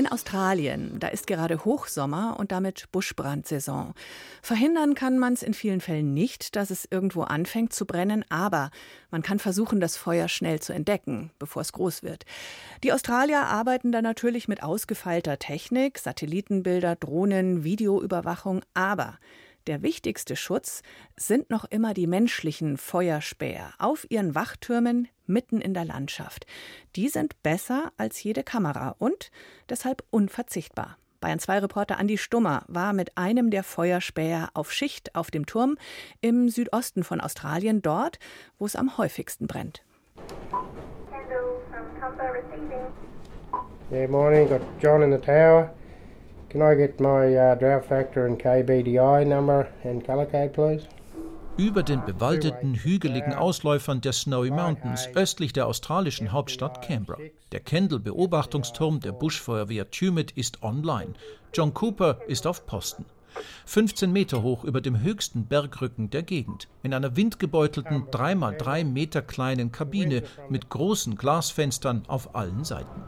In 0.01 0.07
Australien, 0.07 0.99
da 0.99 1.09
ist 1.09 1.27
gerade 1.27 1.63
Hochsommer 1.63 2.35
und 2.39 2.51
damit 2.51 2.87
Buschbrandsaison. 2.91 3.93
Verhindern 4.41 4.95
kann 4.95 5.19
man 5.19 5.33
es 5.33 5.43
in 5.43 5.53
vielen 5.53 5.79
Fällen 5.79 6.15
nicht, 6.15 6.55
dass 6.55 6.71
es 6.71 6.87
irgendwo 6.89 7.21
anfängt 7.21 7.71
zu 7.71 7.85
brennen, 7.85 8.25
aber 8.29 8.71
man 9.11 9.21
kann 9.21 9.37
versuchen, 9.37 9.79
das 9.79 9.97
Feuer 9.97 10.27
schnell 10.27 10.59
zu 10.59 10.73
entdecken, 10.73 11.29
bevor 11.37 11.61
es 11.61 11.71
groß 11.71 12.01
wird. 12.01 12.25
Die 12.83 12.91
Australier 12.91 13.41
arbeiten 13.41 13.91
da 13.91 14.01
natürlich 14.01 14.47
mit 14.47 14.63
ausgefeilter 14.63 15.37
Technik, 15.37 15.99
Satellitenbilder, 15.99 16.95
Drohnen, 16.95 17.63
Videoüberwachung, 17.63 18.63
aber 18.73 19.19
der 19.67 19.81
wichtigste 19.81 20.35
Schutz 20.35 20.81
sind 21.15 21.49
noch 21.49 21.65
immer 21.65 21.93
die 21.93 22.07
menschlichen 22.07 22.77
Feuerspäher 22.77 23.73
auf 23.77 24.05
ihren 24.09 24.35
Wachtürmen 24.35 25.07
mitten 25.25 25.61
in 25.61 25.73
der 25.73 25.85
Landschaft. 25.85 26.45
Die 26.95 27.07
sind 27.07 27.41
besser 27.43 27.91
als 27.97 28.21
jede 28.23 28.43
Kamera 28.43 28.95
und 28.99 29.31
deshalb 29.69 30.03
unverzichtbar. 30.09 30.97
Bayern 31.19 31.39
2 31.39 31.59
Reporter 31.59 31.99
Andi 31.99 32.17
Stummer 32.17 32.63
war 32.67 32.93
mit 32.93 33.15
einem 33.17 33.51
der 33.51 33.63
Feuerspäher 33.63 34.49
auf 34.55 34.71
Schicht 34.71 35.13
auf 35.13 35.29
dem 35.29 35.45
Turm 35.45 35.77
im 36.19 36.49
Südosten 36.49 37.03
von 37.03 37.21
Australien, 37.21 37.83
dort, 37.83 38.17
wo 38.57 38.65
es 38.65 38.75
am 38.75 38.97
häufigsten 38.97 39.45
brennt. 39.45 39.83
Yeah, 43.91 44.07
morning. 44.07 44.47
Got 44.47 44.61
John 44.79 45.03
in 45.03 45.11
the 45.11 45.17
tower. 45.17 45.69
Can 46.51 46.61
I 46.61 46.75
get 46.75 46.99
my 46.99 47.33
uh, 47.33 47.55
draft 47.55 47.87
factor 47.87 48.25
and 48.25 48.37
KBDI 48.37 49.25
number 49.25 49.69
and 49.85 50.05
color 50.05 50.25
code, 50.25 50.51
please? 50.51 50.85
Über 51.57 51.81
den 51.81 52.03
bewaldeten, 52.05 52.75
hügeligen 52.75 53.33
Ausläufern 53.33 54.01
der 54.01 54.11
Snowy 54.11 54.51
Mountains 54.51 55.07
östlich 55.15 55.53
der 55.53 55.67
australischen 55.67 56.33
Hauptstadt 56.33 56.85
Canberra. 56.85 57.19
Der 57.53 57.61
Kendall-Beobachtungsturm 57.61 58.99
der 58.99 59.13
Buschfeuerwehr 59.13 59.91
Tumut 59.91 60.31
ist 60.31 60.61
online. 60.61 61.13
John 61.53 61.73
Cooper 61.73 62.17
ist 62.27 62.45
auf 62.45 62.65
Posten. 62.65 63.05
15 63.65 64.11
Meter 64.11 64.43
hoch 64.43 64.65
über 64.65 64.81
dem 64.81 65.01
höchsten 65.01 65.45
Bergrücken 65.45 66.09
der 66.09 66.23
Gegend, 66.23 66.67
in 66.83 66.93
einer 66.93 67.15
windgebeutelten 67.15 68.07
3x3 68.07 68.83
Meter 68.83 69.21
kleinen 69.21 69.71
Kabine 69.71 70.23
mit 70.49 70.67
großen 70.67 71.15
Glasfenstern 71.15 72.03
auf 72.09 72.35
allen 72.35 72.65
Seiten. 72.65 73.03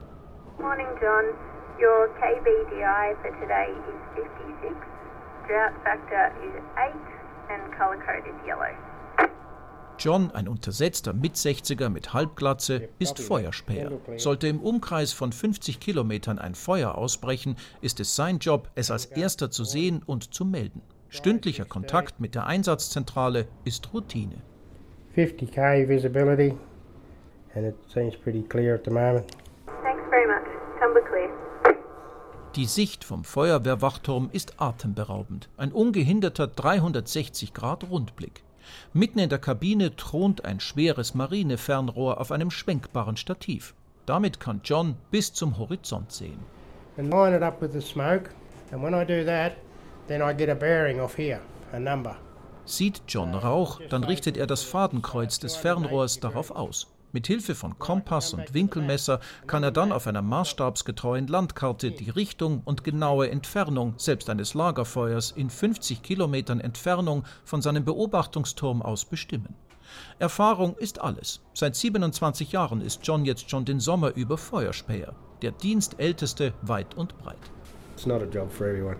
Morning, 0.59 0.87
John. 1.01 1.52
Your 1.79 2.09
KBDI 2.21 3.15
for 3.21 3.31
today 3.41 3.73
is 3.89 3.99
56. 4.15 4.75
Drought 5.47 5.73
factor 5.83 6.31
is 6.45 6.53
8 6.77 6.93
and 7.49 7.73
color 7.75 7.97
code 7.97 8.27
is 8.27 8.47
yellow. 8.47 8.69
John, 9.97 10.31
ein 10.31 10.47
untersetzter 10.47 11.13
Mitsechziger 11.13 11.89
mit 11.89 12.13
Halbglatze, 12.13 12.89
ist 12.99 13.19
Feuerspäher. 13.19 13.91
Sollte 14.17 14.47
im 14.47 14.59
Umkreis 14.59 15.13
von 15.13 15.31
50 15.31 15.79
Kilometern 15.79 16.39
ein 16.39 16.55
Feuer 16.55 16.95
ausbrechen, 16.95 17.55
ist 17.81 17.99
es 17.99 18.15
sein 18.15 18.37
Job, 18.37 18.69
es 18.75 18.91
als 18.91 19.05
erster 19.05 19.49
zu 19.49 19.63
sehen 19.63 20.03
und 20.05 20.33
zu 20.33 20.45
melden. 20.45 20.81
Stündlicher 21.09 21.65
Kontakt 21.65 22.19
mit 22.19 22.35
der 22.35 22.45
Einsatzzentrale 22.45 23.47
ist 23.65 23.93
Routine. 23.93 24.41
50k 25.15 25.87
visibility 25.87 26.55
and 27.55 27.65
it 27.65 27.75
seems 27.87 28.15
pretty 28.15 28.43
clear 28.43 28.75
at 28.75 28.83
the 28.83 28.91
moment. 28.91 29.31
Die 32.55 32.65
Sicht 32.65 33.03
vom 33.03 33.23
Feuerwehrwachturm 33.23 34.29
ist 34.31 34.61
atemberaubend. 34.61 35.49
Ein 35.57 35.71
ungehinderter 35.71 36.43
360-Grad-Rundblick. 36.43 38.43
Mitten 38.93 39.17
in 39.17 39.29
der 39.29 39.39
Kabine 39.39 39.95
thront 39.95 40.45
ein 40.45 40.59
schweres 40.59 41.15
Marinefernrohr 41.15 42.21
auf 42.21 42.31
einem 42.31 42.51
schwenkbaren 42.51 43.17
Stativ. 43.17 43.73
Damit 44.05 44.39
kann 44.39 44.61
John 44.63 44.97
bis 45.09 45.33
zum 45.33 45.57
Horizont 45.57 46.11
sehen. 46.11 46.37
And 46.95 47.11
line 47.11 47.35
it 47.35 47.41
up 47.41 47.59
with 47.59 47.71
the 47.73 47.81
smoke. 47.81 48.29
And 48.71 48.83
when 48.83 48.93
I 48.93 49.03
do 49.03 49.25
that, 49.25 49.53
then 50.07 50.21
I 50.21 50.31
get 50.31 50.49
a 50.49 50.53
bearing 50.53 50.99
off 50.99 51.17
here, 51.17 51.39
a 51.71 51.79
number. 51.79 52.17
Sieht 52.65 53.01
John 53.07 53.33
Rauch, 53.33 53.81
dann 53.89 54.03
richtet 54.03 54.37
er 54.37 54.45
das 54.45 54.61
Fadenkreuz 54.61 55.39
des 55.39 55.55
Fernrohrs 55.55 56.19
darauf 56.19 56.51
aus. 56.51 56.92
Mit 57.15 57.27
Hilfe 57.27 57.53
von 57.53 57.77
Kompass 57.77 58.33
und 58.33 58.55
Winkelmesser 58.55 59.19
kann 59.45 59.61
er 59.61 59.69
dann 59.69 59.91
auf 59.91 60.07
einer 60.07 60.23
maßstabsgetreuen 60.23 61.27
Landkarte 61.27 61.91
die 61.91 62.09
Richtung 62.09 62.63
und 62.65 62.83
genaue 62.83 63.29
Entfernung 63.29 63.93
selbst 63.97 64.31
eines 64.31 64.55
Lagerfeuers 64.55 65.29
in 65.29 65.51
50 65.51 66.01
Kilometern 66.01 66.59
Entfernung 66.59 67.23
von 67.45 67.61
seinem 67.61 67.85
Beobachtungsturm 67.85 68.81
aus 68.81 69.05
bestimmen. 69.05 69.53
Erfahrung 70.17 70.75
ist 70.75 71.01
alles. 71.01 71.41
Seit 71.53 71.75
27 71.75 72.51
Jahren 72.51 72.81
ist 72.81 73.01
John 73.03 73.25
jetzt 73.25 73.47
schon 73.47 73.63
den 73.63 73.79
Sommer 73.79 74.15
über 74.15 74.39
Feuerspäher, 74.39 75.13
der 75.43 75.51
Dienstälteste 75.51 76.55
weit 76.63 76.95
und 76.95 77.15
breit. 77.19 77.37
It's 77.95 78.07
not 78.07 78.23
a 78.23 78.25
job 78.25 78.51
for 78.51 78.65
everyone. 78.65 78.97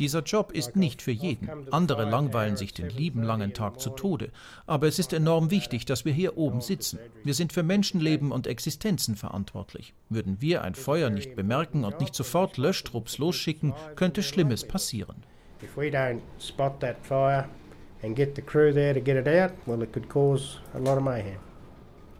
Dieser 0.00 0.22
Job 0.22 0.52
ist 0.52 0.76
nicht 0.76 1.02
für 1.02 1.10
jeden. 1.10 1.50
Andere 1.70 2.08
langweilen 2.08 2.56
sich 2.56 2.72
den 2.72 2.88
lieben 2.88 3.22
langen 3.22 3.52
Tag 3.52 3.80
zu 3.80 3.90
Tode. 3.90 4.30
Aber 4.66 4.88
es 4.88 4.98
ist 4.98 5.12
enorm 5.12 5.50
wichtig, 5.50 5.84
dass 5.84 6.06
wir 6.06 6.12
hier 6.14 6.38
oben 6.38 6.62
sitzen. 6.62 6.98
Wir 7.22 7.34
sind 7.34 7.52
für 7.52 7.62
Menschenleben 7.62 8.32
und 8.32 8.46
Existenzen 8.46 9.14
verantwortlich. 9.14 9.92
Würden 10.08 10.40
wir 10.40 10.62
ein 10.62 10.74
Feuer 10.74 11.10
nicht 11.10 11.36
bemerken 11.36 11.84
und 11.84 12.00
nicht 12.00 12.14
sofort 12.14 12.56
Löschtrupps 12.56 13.18
losschicken, 13.18 13.74
könnte 13.94 14.22
Schlimmes 14.22 14.66
passieren. 14.66 15.16
If 15.62 15.76
we 15.76 15.90
don't 15.90 16.22
spot 16.38 16.80
that 16.80 16.96
fire 17.02 17.46
and 18.02 18.16
get 18.16 18.34
the 18.36 18.42
crew 18.42 18.72
there 18.72 18.94
to 18.94 19.00
get 19.00 19.16
it 19.16 19.28
out, 19.28 19.52
well, 19.66 19.82
it 19.82 19.92
could 19.92 20.08
cause 20.08 20.60
a 20.72 20.78
lot 20.78 20.96
of 20.96 21.04
mayhem. 21.04 21.49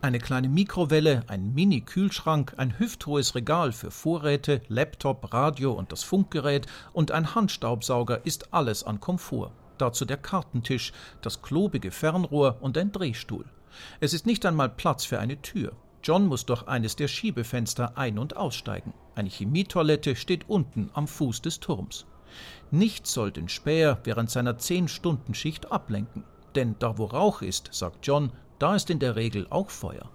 Eine 0.02 0.18
kleine 0.18 0.48
Mikrowelle, 0.48 1.24
ein 1.26 1.52
Mini-Kühlschrank, 1.52 2.54
ein 2.56 2.78
hüfthohes 2.78 3.34
Regal 3.34 3.70
für 3.72 3.90
Vorräte, 3.90 4.62
Laptop, 4.68 5.34
Radio 5.34 5.72
und 5.72 5.92
das 5.92 6.04
Funkgerät 6.04 6.66
und 6.94 7.10
ein 7.10 7.34
Handstaubsauger 7.34 8.24
ist 8.24 8.54
alles 8.54 8.82
an 8.82 9.00
Komfort. 9.00 9.52
Dazu 9.76 10.06
der 10.06 10.16
Kartentisch, 10.16 10.94
das 11.20 11.42
klobige 11.42 11.90
Fernrohr 11.90 12.56
und 12.62 12.78
ein 12.78 12.92
Drehstuhl. 12.92 13.44
Es 14.00 14.14
ist 14.14 14.24
nicht 14.24 14.46
einmal 14.46 14.70
Platz 14.70 15.04
für 15.04 15.18
eine 15.20 15.42
Tür. 15.42 15.72
John 16.02 16.26
muss 16.26 16.46
durch 16.46 16.66
eines 16.66 16.96
der 16.96 17.08
Schiebefenster 17.08 17.98
ein- 17.98 18.18
und 18.18 18.38
aussteigen. 18.38 18.94
Eine 19.14 19.28
Chemietoilette 19.28 20.16
steht 20.16 20.48
unten 20.48 20.88
am 20.94 21.08
Fuß 21.08 21.42
des 21.42 21.60
Turms. 21.60 22.06
Nichts 22.70 23.12
soll 23.12 23.32
den 23.32 23.50
Späher 23.50 23.98
während 24.04 24.30
seiner 24.30 24.54
10-Stunden-Schicht 24.54 25.70
ablenken. 25.70 26.24
Denn 26.54 26.76
da 26.78 26.96
wo 26.96 27.04
Rauch 27.04 27.42
ist, 27.42 27.68
sagt 27.72 28.06
John, 28.06 28.32
da 28.60 28.76
ist 28.76 28.90
in 28.90 28.98
der 28.98 29.16
Regel 29.16 29.46
auch 29.50 29.70
Feuer. 29.70 30.10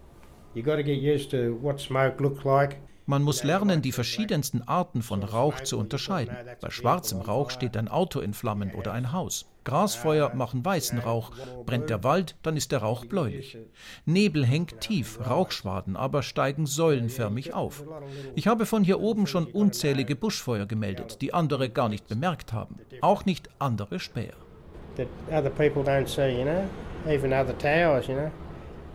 Man 3.08 3.22
muss 3.22 3.44
lernen, 3.44 3.82
die 3.82 3.92
verschiedensten 3.92 4.62
Arten 4.64 5.02
von 5.02 5.24
Rauch 5.24 5.60
zu 5.62 5.78
unterscheiden. 5.78 6.36
Bei 6.62 6.70
schwarzem 6.72 7.22
Rauch 7.22 7.50
steht 7.50 7.76
ein 7.76 7.88
Auto 7.88 8.20
in 8.20 8.34
Flammen 8.34 8.74
oder 8.74 8.94
ein 8.94 9.12
Haus. 9.12 9.52
Grasfeuer 9.64 10.34
machen 10.34 10.64
weißen 10.64 11.00
Rauch. 11.00 11.32
Brennt 11.66 11.90
der 11.90 12.04
Wald, 12.04 12.36
dann 12.44 12.56
ist 12.56 12.72
der 12.72 12.80
Rauch 12.80 13.06
bläulich. 13.06 13.58
Nebel 14.06 14.46
hängt 14.46 14.80
tief, 14.80 15.20
Rauchschwaden 15.28 15.96
aber 15.96 16.24
steigen 16.24 16.66
säulenförmig 16.66 17.54
auf. 17.54 17.84
Ich 18.36 18.48
habe 18.48 18.66
von 18.66 18.84
hier 18.84 19.00
oben 19.00 19.28
schon 19.28 19.46
unzählige 19.46 20.16
Buschfeuer 20.16 20.66
gemeldet, 20.66 21.22
die 21.22 21.34
andere 21.34 21.70
gar 21.70 21.90
nicht 21.90 22.08
bemerkt 22.08 22.54
haben. 22.54 22.78
Auch 23.02 23.26
nicht 23.26 23.50
andere 23.60 24.00
Späher. 24.00 24.36
that 24.96 25.08
other 25.32 25.50
people 25.50 25.84
don't 25.84 26.08
see, 26.08 26.38
you 26.38 26.46
know, 26.46 26.70
even 27.08 27.34
other 27.34 27.54
towers, 27.54 28.08
you 28.08 28.16
know. 28.16 28.32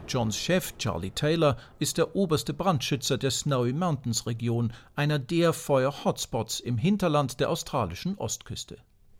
Johns 0.06 0.36
Chef 0.36 0.76
Charlie 0.76 1.12
Taylor 1.12 1.56
ist 1.78 1.96
der 1.96 2.16
oberste 2.16 2.52
Brandschützer 2.52 3.16
der 3.16 3.30
Snowy 3.30 3.72
Mountains 3.72 4.26
Region, 4.26 4.72
einer 4.96 5.20
der 5.20 5.52
Feuer-Hotspots 5.52 6.58
im 6.58 6.78
Hinterland 6.78 7.38
der 7.38 7.48
australischen 7.48 8.18
Ostküste. 8.18 8.78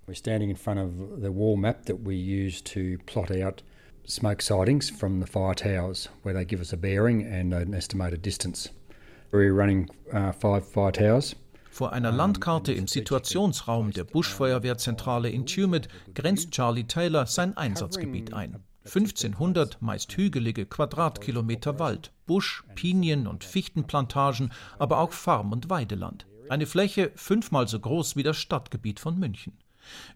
We're 0.09 0.16
standing 0.16 0.50
in 0.50 0.57
front 0.57 0.81
of 0.81 0.90
the 1.22 1.31
wall 1.33 1.57
map 1.57 1.87
that 1.87 1.98
we 2.05 2.14
use 2.14 2.61
to 2.64 2.98
plot 3.07 3.31
out 3.31 3.62
smoke 4.05 4.42
sightings 4.42 4.90
from 4.90 5.20
the 5.20 5.26
fire 5.31 5.55
towers, 5.55 6.11
where 6.24 6.35
they 6.35 6.44
give 6.44 6.61
us 6.61 6.72
a 6.72 6.76
bearing 6.76 7.24
and 7.24 7.55
an 7.55 7.72
estimated 7.72 8.24
distance. 8.24 8.70
We're 9.31 9.53
running 9.53 9.88
uh, 10.12 10.33
five 10.33 10.66
fire 10.66 10.90
towers. 10.90 11.37
Vor 11.70 11.92
einer 11.92 12.11
Landkarte 12.11 12.72
im 12.72 12.88
Situationsraum 12.88 13.92
der 13.92 14.03
Buschfeuerwehrzentrale 14.03 15.31
in 15.31 15.46
Tumut 15.46 15.87
grenzt 16.14 16.50
Charlie 16.50 16.83
Taylor 16.83 17.26
sein 17.26 17.57
Einsatzgebiet 17.57 18.35
ein. 18.35 18.57
1500 18.85 19.83
meist 19.83 20.16
hügelige 20.16 20.64
Quadratkilometer 20.64 21.79
Wald, 21.79 22.12
Busch, 22.27 22.64
Pinien- 22.75 23.27
und 23.27 23.45
Fichtenplantagen, 23.45 24.53
aber 24.79 24.99
auch 25.01 25.12
Farm- 25.12 25.53
und 25.53 25.69
Weideland. 25.69 26.27
Eine 26.49 26.66
Fläche 26.66 27.12
fünfmal 27.14 27.69
so 27.69 27.79
groß 27.79 28.16
wie 28.16 28.23
das 28.23 28.38
Stadtgebiet 28.38 28.99
von 28.99 29.19
München. 29.19 29.59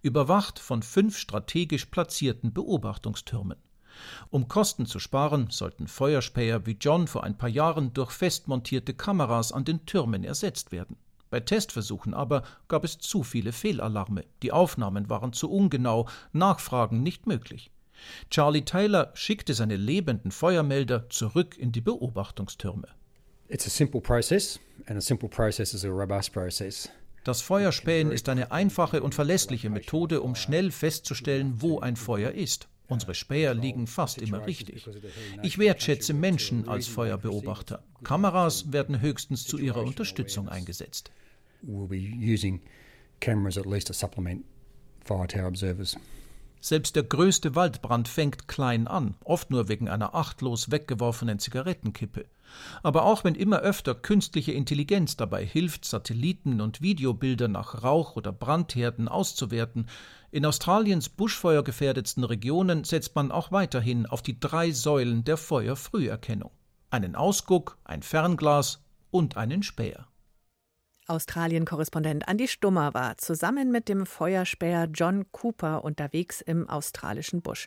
Überwacht 0.03 0.59
von 0.59 0.83
fünf 0.83 1.18
strategisch 1.18 1.87
platzierten 1.87 2.53
Beobachtungstürmen. 2.53 3.59
Um 4.31 4.48
Kosten 4.48 4.87
zu 4.87 4.98
sparen, 4.98 5.50
sollten 5.50 5.87
Feuerspäher 5.87 6.66
wie 6.66 6.77
John 6.81 7.07
vor 7.07 7.22
ein 7.22 7.38
paar 7.38 7.48
Jahren 7.48 7.92
durch 7.92 8.11
festmontierte 8.11 8.94
Kameras 8.94 9.53
an 9.53 9.64
den 9.64 9.85
Türmen 9.87 10.24
ersetzt 10.24 10.72
werden. 10.72 10.96
Bei 11.31 11.40
Testversuchen 11.40 12.14
aber 12.14 12.42
gab 12.68 12.85
es 12.85 12.98
zu 12.98 13.22
viele 13.22 13.53
Fehlalarme, 13.53 14.24
die 14.42 14.53
Aufnahmen 14.53 15.11
waren 15.11 15.33
zu 15.33 15.50
ungenau, 15.50 16.09
Nachfragen 16.33 17.03
nicht 17.03 17.27
möglich. 17.27 17.70
Charlie 18.30 18.64
Taylor 18.64 19.11
schickte 19.14 19.54
seine 19.54 19.76
lebenden 19.76 20.30
Feuermelder 20.30 21.09
zurück 21.11 21.57
in 21.59 21.72
die 21.72 21.80
Beobachtungstürme. 21.80 22.88
It's 23.48 23.66
a 23.66 23.70
simple 23.70 24.00
process, 24.00 24.59
and 24.87 24.96
a 24.96 25.00
simple 25.00 25.28
process 25.28 25.74
is 25.74 25.85
a 25.85 25.88
robust 25.88 26.33
process. 26.33 26.88
Das 27.24 27.40
Feuerspähen 27.40 28.11
ist 28.11 28.28
eine 28.28 28.52
einfache 28.52 29.02
und 29.02 29.14
verlässliche 29.14 29.70
Methode, 29.70 30.20
um 30.20 30.35
schnell 30.35 30.70
festzustellen, 30.70 31.54
wo 31.62 31.80
ein 31.80 31.96
Feuer 31.96 32.33
ist. 32.33 32.68
Unsere 32.87 33.14
Späher 33.14 33.54
liegen 33.54 33.87
fast 33.87 34.18
immer 34.18 34.46
richtig. 34.46 34.87
Ich 35.42 35.59
wertschätze 35.59 36.12
Menschen 36.12 36.68
als 36.68 36.87
Feuerbeobachter. 36.87 37.83
Kameras 38.02 38.72
werden 38.72 39.00
höchstens 39.00 39.46
zu 39.46 39.57
ihrer 39.57 39.83
Unterstützung 39.83 40.48
eingesetzt. 40.50 41.11
We'll 41.62 41.88
be 41.88 41.96
using 41.96 42.61
cameras 43.20 43.57
at 43.57 43.64
least 43.64 43.87
to 43.87 43.94
supplement 43.94 44.44
fire 45.02 45.26
tower 45.26 45.46
observers. 45.46 45.96
Selbst 46.64 46.96
der 46.96 47.03
größte 47.03 47.55
Waldbrand 47.55 48.09
fängt 48.09 48.48
klein 48.48 48.88
an, 48.88 49.16
oft 49.22 49.50
nur 49.50 49.68
wegen 49.68 49.90
einer 49.90 50.14
achtlos 50.14 50.70
weggeworfenen 50.70 51.38
Zigarettenkippe. 51.38 52.24
Aber 52.83 53.05
auch 53.05 53.22
wenn 53.22 53.35
immer 53.35 53.59
öfter 53.59 53.94
künstliche 53.94 54.53
Intelligenz 54.53 55.14
dabei 55.18 55.44
hilft, 55.44 55.85
Satelliten 55.85 56.62
und 56.62 56.81
Videobilder 56.81 57.48
nach 57.48 57.83
Rauch- 57.83 58.16
oder 58.16 58.33
Brandherden 58.33 59.09
auszuwerten, 59.09 59.90
in 60.31 60.46
Australiens 60.46 61.11
buschfeuergefährdetsten 61.11 62.24
Regionen 62.24 62.85
setzt 62.85 63.14
man 63.14 63.31
auch 63.31 63.53
weiterhin 63.53 64.07
auf 64.07 64.22
die 64.22 64.40
drei 64.40 64.70
Säulen 64.70 65.22
der 65.22 65.37
Feuerfrüherkennung. 65.37 66.50
Einen 66.88 67.14
Ausguck, 67.14 67.77
ein 67.85 68.03
Fernglas 68.03 68.83
und 69.11 69.37
einen 69.37 69.62
Späher. 69.62 70.07
Australien-Korrespondent 71.06 72.24
Andy 72.26 72.48
Stummer 72.48 72.94
war 72.94 73.18
zusammen 73.18 73.70
mit 73.70 73.88
dem 73.88 74.06
Feuerspäher 74.06 74.88
John 74.92 75.26
Cooper 75.32 75.84
unterwegs 75.84 76.40
im 76.40 76.68
australischen 76.68 77.42
Busch. 77.42 77.66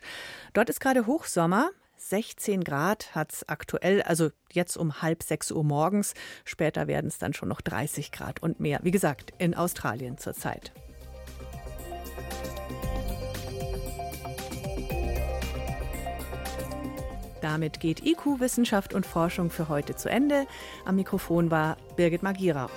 Dort 0.54 0.70
ist 0.70 0.80
gerade 0.80 1.06
Hochsommer. 1.06 1.70
16 1.96 2.62
Grad 2.62 3.14
hat 3.14 3.32
es 3.32 3.48
aktuell, 3.48 4.02
also 4.02 4.30
jetzt 4.52 4.76
um 4.76 5.02
halb 5.02 5.22
sechs 5.22 5.50
Uhr 5.50 5.64
morgens. 5.64 6.14
Später 6.44 6.86
werden 6.86 7.08
es 7.08 7.18
dann 7.18 7.32
schon 7.32 7.48
noch 7.48 7.60
30 7.60 8.12
Grad 8.12 8.40
und 8.40 8.60
mehr. 8.60 8.80
Wie 8.82 8.92
gesagt, 8.92 9.32
in 9.38 9.54
Australien 9.54 10.16
zurzeit. 10.16 10.72
Damit 17.40 17.78
geht 17.78 18.04
IQ 18.04 18.40
Wissenschaft 18.40 18.94
und 18.94 19.06
Forschung 19.06 19.50
für 19.50 19.68
heute 19.68 19.94
zu 19.94 20.08
Ende. 20.08 20.46
Am 20.84 20.96
Mikrofon 20.96 21.50
war 21.50 21.76
Birgit 21.96 22.22
Magira. 22.22 22.68